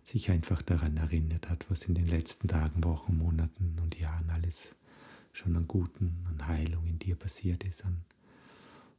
sich 0.03 0.31
einfach 0.31 0.61
daran 0.61 0.97
erinnert 0.97 1.49
hat, 1.49 1.69
was 1.69 1.85
in 1.85 1.93
den 1.93 2.07
letzten 2.07 2.47
Tagen, 2.47 2.83
Wochen, 2.83 3.17
Monaten 3.17 3.77
und 3.81 3.99
Jahren 3.99 4.29
alles 4.29 4.75
schon 5.33 5.55
an 5.55 5.67
Guten, 5.67 6.25
an 6.27 6.47
Heilung 6.47 6.87
in 6.87 6.99
dir 6.99 7.15
passiert 7.15 7.63
ist, 7.63 7.85
an 7.85 8.01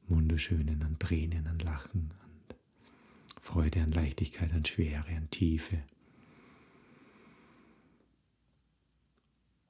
Wunderschönen, 0.08 0.82
an 0.84 0.98
Tränen, 0.98 1.46
an 1.46 1.58
Lachen, 1.58 2.12
an 2.22 2.56
Freude, 3.40 3.82
an 3.82 3.92
Leichtigkeit, 3.92 4.52
an 4.52 4.64
Schwere, 4.64 5.16
an 5.16 5.28
Tiefe. 5.30 5.78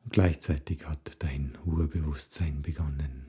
Und 0.05 0.13
gleichzeitig 0.13 0.87
hat 0.87 1.23
dein 1.23 1.57
Urbewusstsein 1.65 2.63
begonnen, 2.63 3.27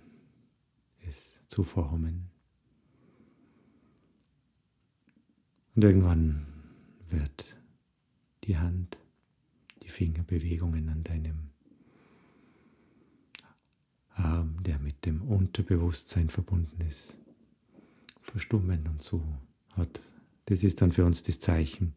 es 1.06 1.40
zu 1.48 1.64
formen, 1.64 2.32
Und 5.76 5.84
irgendwann 5.84 6.46
wird 7.10 7.58
die 8.44 8.58
Hand, 8.58 8.98
die 9.84 9.90
Fingerbewegungen 9.90 10.90
an 10.90 11.04
deinem 11.04 11.50
Arm, 14.14 14.62
der 14.64 14.80
mit 14.80 15.06
dem 15.06 15.22
Unterbewusstsein 15.22 16.30
verbunden 16.30 16.82
ist, 16.82 17.18
verstummen 18.22 18.88
und 18.88 19.02
so 19.02 19.24
hat. 19.72 20.02
Das 20.46 20.64
ist 20.64 20.82
dann 20.82 20.92
für 20.92 21.06
uns 21.06 21.24
das 21.24 21.40
Zeichen, 21.40 21.96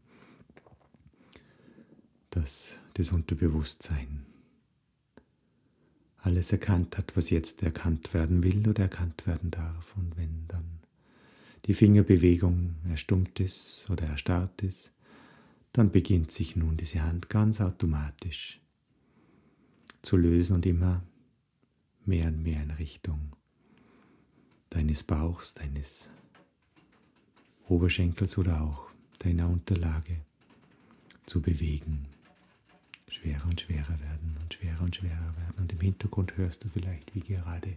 dass 2.31 2.79
das 2.95 3.11
Unterbewusstsein 3.13 4.25
alles 6.25 6.53
erkannt 6.53 6.97
hat, 6.97 7.17
was 7.17 7.31
jetzt 7.31 7.63
erkannt 7.63 8.15
werden 8.15 8.43
will 8.43 8.67
oder 8.67 8.85
erkannt 8.85 9.27
werden 9.27 9.51
darf. 9.51 9.95
Und 9.97 10.17
wenn 10.17 10.47
dann 10.49 10.81
die 11.67 11.75
Fingerbewegung 11.75 12.77
erstummt 12.89 13.41
ist 13.41 13.89
oder 13.91 14.07
erstarrt 14.07 14.63
ist, 14.63 14.93
dann 15.73 15.91
beginnt 15.91 16.31
sich 16.31 16.57
nun 16.57 16.77
diese 16.77 17.03
Hand 17.03 17.29
ganz 17.29 17.61
automatisch 17.61 18.61
zu 20.03 20.17
lösen 20.17 20.57
und 20.57 20.67
immer 20.67 21.03
mehr 22.07 22.29
und 22.29 22.43
mehr 22.43 22.63
in 22.63 22.71
Richtung 22.71 23.33
deines 24.71 25.03
Bauchs, 25.03 25.55
deines 25.55 26.11
Oberschenkels 27.67 28.39
oder 28.39 28.63
auch 28.63 28.89
deiner 29.19 29.49
Unterlage 29.49 30.21
zu 31.27 31.41
bewegen. 31.41 32.07
Schwerer 33.09 33.47
und 33.47 33.61
schwerer 33.61 34.01
werden 34.01 34.37
und 34.43 34.55
schwerer 34.55 34.83
und 34.83 34.97
schwerer 34.97 35.35
werden. 35.37 35.54
Hintergrund 35.85 36.37
hörst 36.37 36.64
du 36.64 36.68
vielleicht, 36.68 37.14
wie 37.14 37.20
gerade 37.20 37.77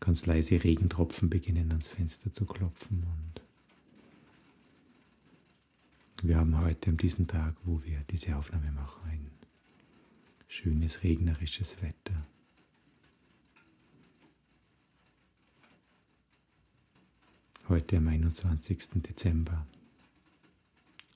ganz 0.00 0.26
leise 0.26 0.62
Regentropfen 0.62 1.30
beginnen 1.30 1.70
ans 1.70 1.88
Fenster 1.88 2.32
zu 2.32 2.46
klopfen. 2.46 3.04
Und 3.04 3.42
wir 6.26 6.36
haben 6.36 6.58
heute 6.60 6.90
an 6.90 6.96
diesem 6.96 7.26
Tag, 7.26 7.54
wo 7.64 7.82
wir 7.84 8.00
diese 8.10 8.36
Aufnahme 8.36 8.70
machen, 8.72 9.00
ein 9.10 9.30
schönes 10.48 11.02
regnerisches 11.02 11.82
Wetter. 11.82 12.26
Heute 17.68 17.96
am 17.96 18.08
21. 18.08 19.02
Dezember 19.02 19.66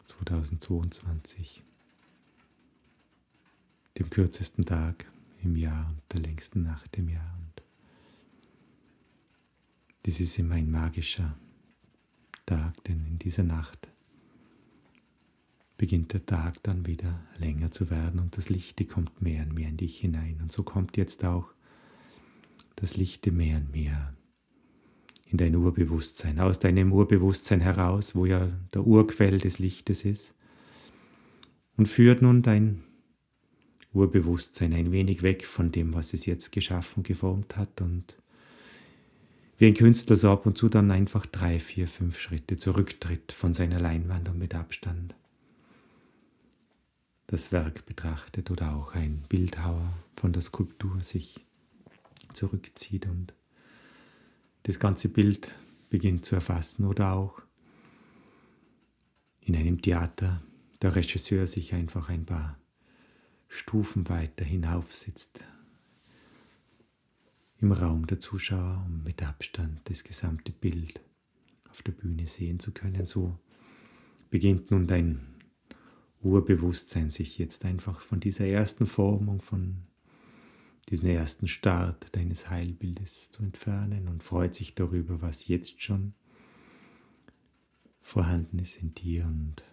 2022, 0.07 1.63
dem 3.99 4.09
kürzesten 4.09 4.65
Tag 4.65 5.07
im 5.43 5.57
Jahr 5.57 5.89
und 5.89 6.03
der 6.13 6.21
längsten 6.21 6.63
Nacht 6.63 6.97
im 6.97 7.09
Jahr. 7.09 7.39
Und 7.41 7.63
dies 10.07 10.21
ist 10.21 10.39
immer 10.39 10.57
ein 10.57 10.71
magischer 10.71 11.39
Tag, 12.47 12.83
denn 12.85 13.05
in 13.07 13.19
dieser 13.19 13.45
Nacht 13.45 13.89
beginnt 15.77 16.13
der 16.13 16.27
Tag 16.27 16.63
dann 16.65 16.87
wieder 16.87 17.21
länger 17.39 17.71
zu 17.71 17.89
werden 17.89 18.19
und 18.19 18.37
das 18.37 18.49
Lichte 18.49 18.85
kommt 18.85 19.23
mehr 19.23 19.45
und 19.45 19.55
mehr 19.55 19.69
in 19.69 19.77
dich 19.77 20.01
hinein. 20.01 20.39
Und 20.43 20.51
so 20.51 20.63
kommt 20.63 20.97
jetzt 20.97 21.25
auch 21.25 21.53
das 22.77 22.97
Lichte 22.97 23.31
mehr 23.31 23.59
und 23.59 23.73
mehr 23.73 24.15
in 25.27 25.37
dein 25.37 25.55
Urbewusstsein, 25.55 26.41
aus 26.41 26.59
deinem 26.59 26.93
Urbewusstsein 26.93 27.61
heraus, 27.61 28.15
wo 28.15 28.25
ja 28.25 28.49
der 28.73 28.87
Urquell 28.87 29.39
des 29.39 29.59
Lichtes 29.59 30.05
ist, 30.05 30.35
und 31.77 31.87
führt 31.87 32.23
nun 32.23 32.43
dein 32.43 32.83
Urbewusstsein 33.93 34.73
ein 34.75 34.93
wenig 34.93 35.23
weg 35.23 35.47
von 35.47 35.73
dem, 35.73 35.95
was 35.95 36.13
es 36.13 36.27
jetzt 36.27 36.53
geschaffen, 36.53 37.03
geformt 37.03 37.57
hat. 37.57 37.81
Und 37.81 38.15
wie 39.57 39.67
ein 39.67 39.75
Künstler 39.75 40.17
so 40.17 40.31
ab 40.31 40.47
und 40.47 40.57
zu 40.57 40.69
dann 40.69 40.91
einfach 40.91 41.27
drei, 41.27 41.59
vier, 41.59 41.89
fünf 41.89 42.19
Schritte 42.19 42.57
zurücktritt 42.57 43.33
von 43.33 43.55
seiner 43.55 43.81
Leinwand 43.81 44.29
und 44.29 44.39
mit 44.39 44.55
Abstand 44.55 45.15
das 47.29 47.53
Werk 47.53 47.85
betrachtet 47.85 48.51
oder 48.51 48.75
auch 48.75 48.95
ein 48.95 49.23
Bildhauer 49.29 49.93
von 50.17 50.33
der 50.33 50.43
Skulptur 50.43 51.01
sich 51.03 51.45
zurückzieht 52.33 53.07
und 53.07 53.35
das 54.65 54.79
ganze 54.79 55.09
Bild 55.11 55.55
beginnt 55.91 56.25
zu 56.25 56.35
erfassen 56.35 56.87
oder 56.87 57.13
auch 57.13 57.43
in 59.43 59.57
einem 59.57 59.81
Theater 59.81 60.43
der 60.81 60.97
Regisseur 60.97 61.47
sich 61.47 61.75
einfach 61.75 62.09
ein 62.09 62.25
paar 62.25 62.59
Stufen 63.49 64.09
weiter 64.09 64.45
hinaufsitzt 64.45 65.45
im 67.61 67.73
Raum 67.73 68.07
der 68.07 68.21
Zuschauer, 68.21 68.85
um 68.87 69.03
mit 69.03 69.23
Abstand 69.23 69.81
das 69.85 70.05
gesamte 70.05 70.53
Bild 70.53 71.01
auf 71.71 71.83
der 71.83 71.93
Bühne 71.93 72.27
sehen 72.27 72.61
zu 72.61 72.73
können. 72.73 73.07
So 73.07 73.39
beginnt 74.31 74.71
nun 74.71 74.87
dein 74.87 75.21
Urbewusstsein 76.21 77.11
sich 77.11 77.39
jetzt 77.39 77.65
einfach 77.65 78.01
von 78.01 78.21
dieser 78.21 78.47
ersten 78.47 78.87
Formung, 78.87 79.41
von 79.41 79.83
diesen 80.89 81.09
ersten 81.09 81.47
Start 81.47 82.15
deines 82.17 82.49
Heilbildes 82.51 83.31
zu 83.31 83.43
entfernen 83.43 84.09
und 84.09 84.23
freut 84.23 84.55
sich 84.55 84.75
darüber, 84.75 85.21
was 85.21 85.47
jetzt 85.47 85.83
schon 85.83 86.15
vorhanden 88.01 88.59
ist 88.59 88.83
in 88.83 88.95
dir 88.95 89.27
und 89.27 89.65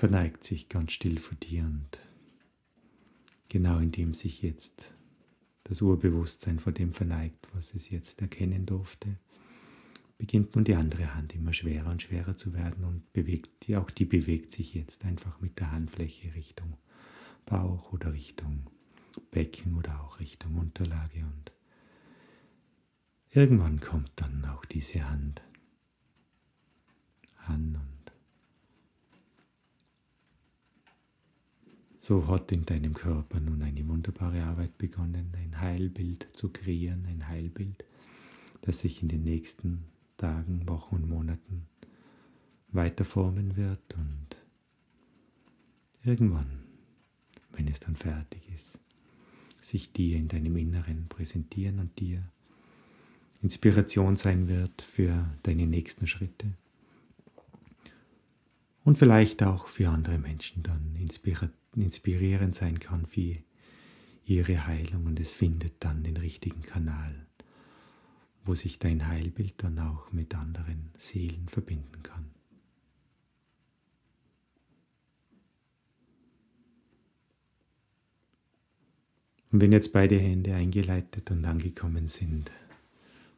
verneigt 0.00 0.44
sich 0.44 0.70
ganz 0.70 0.92
still 0.92 1.18
vor 1.18 1.36
dir 1.36 1.62
und 1.62 2.00
genau 3.50 3.80
indem 3.80 4.14
sich 4.14 4.40
jetzt 4.40 4.94
das 5.64 5.82
Urbewusstsein 5.82 6.58
vor 6.58 6.72
dem 6.72 6.92
verneigt, 6.92 7.46
was 7.52 7.74
es 7.74 7.90
jetzt 7.90 8.22
erkennen 8.22 8.64
durfte, 8.64 9.18
beginnt 10.16 10.54
nun 10.54 10.64
die 10.64 10.74
andere 10.74 11.14
Hand 11.14 11.34
immer 11.34 11.52
schwerer 11.52 11.90
und 11.90 12.00
schwerer 12.00 12.34
zu 12.34 12.54
werden 12.54 12.84
und 12.84 13.12
bewegt, 13.12 13.70
auch 13.76 13.90
die 13.90 14.06
bewegt 14.06 14.52
sich 14.52 14.72
jetzt 14.72 15.04
einfach 15.04 15.38
mit 15.42 15.58
der 15.58 15.70
Handfläche 15.70 16.34
Richtung 16.34 16.78
Bauch 17.44 17.92
oder 17.92 18.14
Richtung 18.14 18.70
Becken 19.30 19.76
oder 19.76 20.02
auch 20.02 20.18
Richtung 20.18 20.56
Unterlage 20.56 21.26
und 21.26 21.52
irgendwann 23.32 23.82
kommt 23.82 24.12
dann 24.16 24.46
auch 24.46 24.64
diese 24.64 25.10
Hand 25.10 25.42
an 27.46 27.76
und 27.76 27.99
so 32.00 32.26
hat 32.26 32.50
in 32.50 32.64
deinem 32.64 32.94
Körper 32.94 33.38
nun 33.38 33.62
eine 33.62 33.86
wunderbare 33.86 34.42
Arbeit 34.42 34.76
begonnen, 34.78 35.32
ein 35.36 35.60
Heilbild 35.60 36.26
zu 36.32 36.48
kreieren, 36.48 37.06
ein 37.06 37.28
Heilbild, 37.28 37.84
das 38.62 38.80
sich 38.80 39.02
in 39.02 39.08
den 39.08 39.22
nächsten 39.22 39.84
Tagen, 40.16 40.68
Wochen 40.68 40.96
und 40.96 41.08
Monaten 41.08 41.66
weiter 42.72 43.04
formen 43.04 43.56
wird 43.56 43.94
und 43.96 44.36
irgendwann 46.02 46.60
wenn 47.52 47.68
es 47.68 47.80
dann 47.80 47.96
fertig 47.96 48.40
ist, 48.54 48.78
sich 49.60 49.92
dir 49.92 50.16
in 50.16 50.28
deinem 50.28 50.56
Inneren 50.56 51.08
präsentieren 51.08 51.78
und 51.78 51.98
dir 52.00 52.22
Inspiration 53.42 54.16
sein 54.16 54.48
wird 54.48 54.82
für 54.82 55.28
deine 55.42 55.66
nächsten 55.66 56.06
Schritte. 56.06 56.54
Und 58.82 58.98
vielleicht 58.98 59.42
auch 59.42 59.66
für 59.66 59.88
andere 59.90 60.18
Menschen 60.18 60.62
dann 60.62 60.96
inspirierend 61.76 62.54
sein 62.54 62.80
kann 62.80 63.06
für 63.06 63.36
ihre 64.24 64.66
Heilung 64.66 65.06
und 65.06 65.20
es 65.20 65.32
findet 65.32 65.74
dann 65.80 66.02
den 66.02 66.16
richtigen 66.16 66.62
Kanal, 66.62 67.26
wo 68.44 68.54
sich 68.54 68.78
dein 68.78 69.06
Heilbild 69.06 69.54
dann 69.58 69.78
auch 69.78 70.12
mit 70.12 70.34
anderen 70.34 70.90
Seelen 70.96 71.48
verbinden 71.48 72.02
kann. 72.02 72.30
Und 79.52 79.60
wenn 79.60 79.72
jetzt 79.72 79.92
beide 79.92 80.16
Hände 80.16 80.54
eingeleitet 80.54 81.30
und 81.32 81.44
angekommen 81.44 82.06
sind 82.06 82.50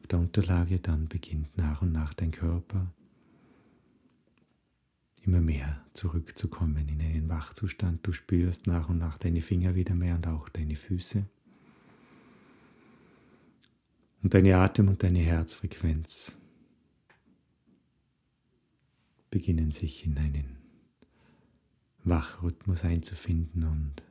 auf 0.00 0.08
der 0.08 0.18
Unterlage, 0.18 0.78
dann 0.78 1.08
beginnt 1.08 1.56
nach 1.56 1.80
und 1.80 1.92
nach 1.92 2.12
dein 2.12 2.32
Körper 2.32 2.92
immer 5.24 5.40
mehr 5.40 5.84
zurückzukommen 5.94 6.88
in 6.88 7.00
einen 7.00 7.28
Wachzustand. 7.28 8.06
Du 8.06 8.12
spürst 8.12 8.66
nach 8.66 8.88
und 8.88 8.98
nach 8.98 9.18
deine 9.18 9.40
Finger 9.40 9.74
wieder 9.74 9.94
mehr 9.94 10.16
und 10.16 10.26
auch 10.26 10.48
deine 10.48 10.74
Füße. 10.74 11.24
Und 14.22 14.34
deine 14.34 14.56
Atem- 14.56 14.88
und 14.88 15.02
deine 15.02 15.18
Herzfrequenz 15.18 16.36
beginnen 19.30 19.70
sich 19.70 20.06
in 20.06 20.18
einen 20.18 20.58
Wachrhythmus 22.04 22.84
einzufinden 22.84 23.64
und 23.64 24.02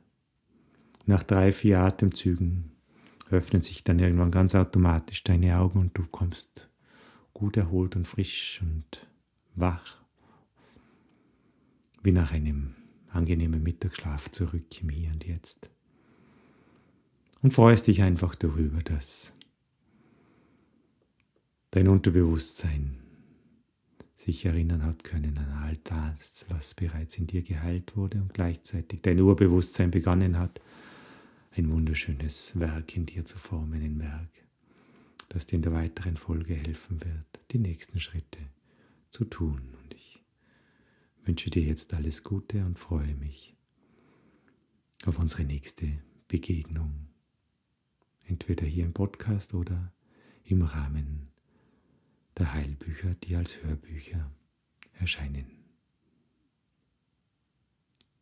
nach 1.06 1.22
drei, 1.22 1.52
vier 1.52 1.80
Atemzügen 1.80 2.72
öffnen 3.30 3.62
sich 3.62 3.82
dann 3.84 3.98
irgendwann 3.98 4.30
ganz 4.30 4.54
automatisch 4.54 5.24
deine 5.24 5.58
Augen 5.58 5.78
und 5.78 5.96
du 5.96 6.06
kommst 6.06 6.68
gut 7.32 7.56
erholt 7.56 7.96
und 7.96 8.06
frisch 8.06 8.60
und 8.62 9.06
wach, 9.54 10.01
wie 12.02 12.12
nach 12.12 12.32
einem 12.32 12.74
angenehmen 13.08 13.62
Mittagsschlaf 13.62 14.30
zurück 14.30 14.80
im 14.80 14.88
Hier 14.88 15.10
und 15.10 15.24
Jetzt. 15.26 15.70
Und 17.42 17.52
freust 17.52 17.86
dich 17.86 18.02
einfach 18.02 18.34
darüber, 18.34 18.82
dass 18.82 19.32
dein 21.70 21.88
Unterbewusstsein 21.88 22.98
sich 24.16 24.44
erinnern 24.44 24.84
hat 24.84 25.02
können 25.02 25.36
an 25.36 25.50
all 25.64 25.76
das, 25.82 26.46
was 26.48 26.74
bereits 26.74 27.18
in 27.18 27.26
dir 27.26 27.42
geheilt 27.42 27.96
wurde 27.96 28.18
und 28.18 28.32
gleichzeitig 28.32 29.02
dein 29.02 29.20
Urbewusstsein 29.20 29.90
begonnen 29.90 30.38
hat, 30.38 30.60
ein 31.56 31.70
wunderschönes 31.70 32.58
Werk 32.58 32.96
in 32.96 33.06
dir 33.06 33.24
zu 33.24 33.38
formen, 33.38 33.82
ein 33.82 33.98
Werk, 33.98 34.30
das 35.28 35.46
dir 35.46 35.56
in 35.56 35.62
der 35.62 35.72
weiteren 35.72 36.16
Folge 36.16 36.54
helfen 36.54 37.00
wird, 37.02 37.40
die 37.50 37.58
nächsten 37.58 37.98
Schritte 37.98 38.38
zu 39.10 39.24
tun. 39.24 39.60
Wünsche 41.24 41.50
dir 41.50 41.62
jetzt 41.62 41.94
alles 41.94 42.24
Gute 42.24 42.64
und 42.64 42.78
freue 42.78 43.14
mich 43.14 43.54
auf 45.06 45.18
unsere 45.18 45.44
nächste 45.44 45.86
Begegnung, 46.26 47.08
entweder 48.26 48.66
hier 48.66 48.84
im 48.84 48.92
Podcast 48.92 49.54
oder 49.54 49.92
im 50.44 50.62
Rahmen 50.62 51.28
der 52.36 52.52
Heilbücher, 52.52 53.14
die 53.14 53.36
als 53.36 53.62
Hörbücher 53.62 54.32
erscheinen. 54.94 55.46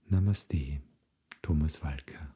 Namaste, 0.07 0.83
Thomas 1.41 1.83
Walker. 1.83 2.35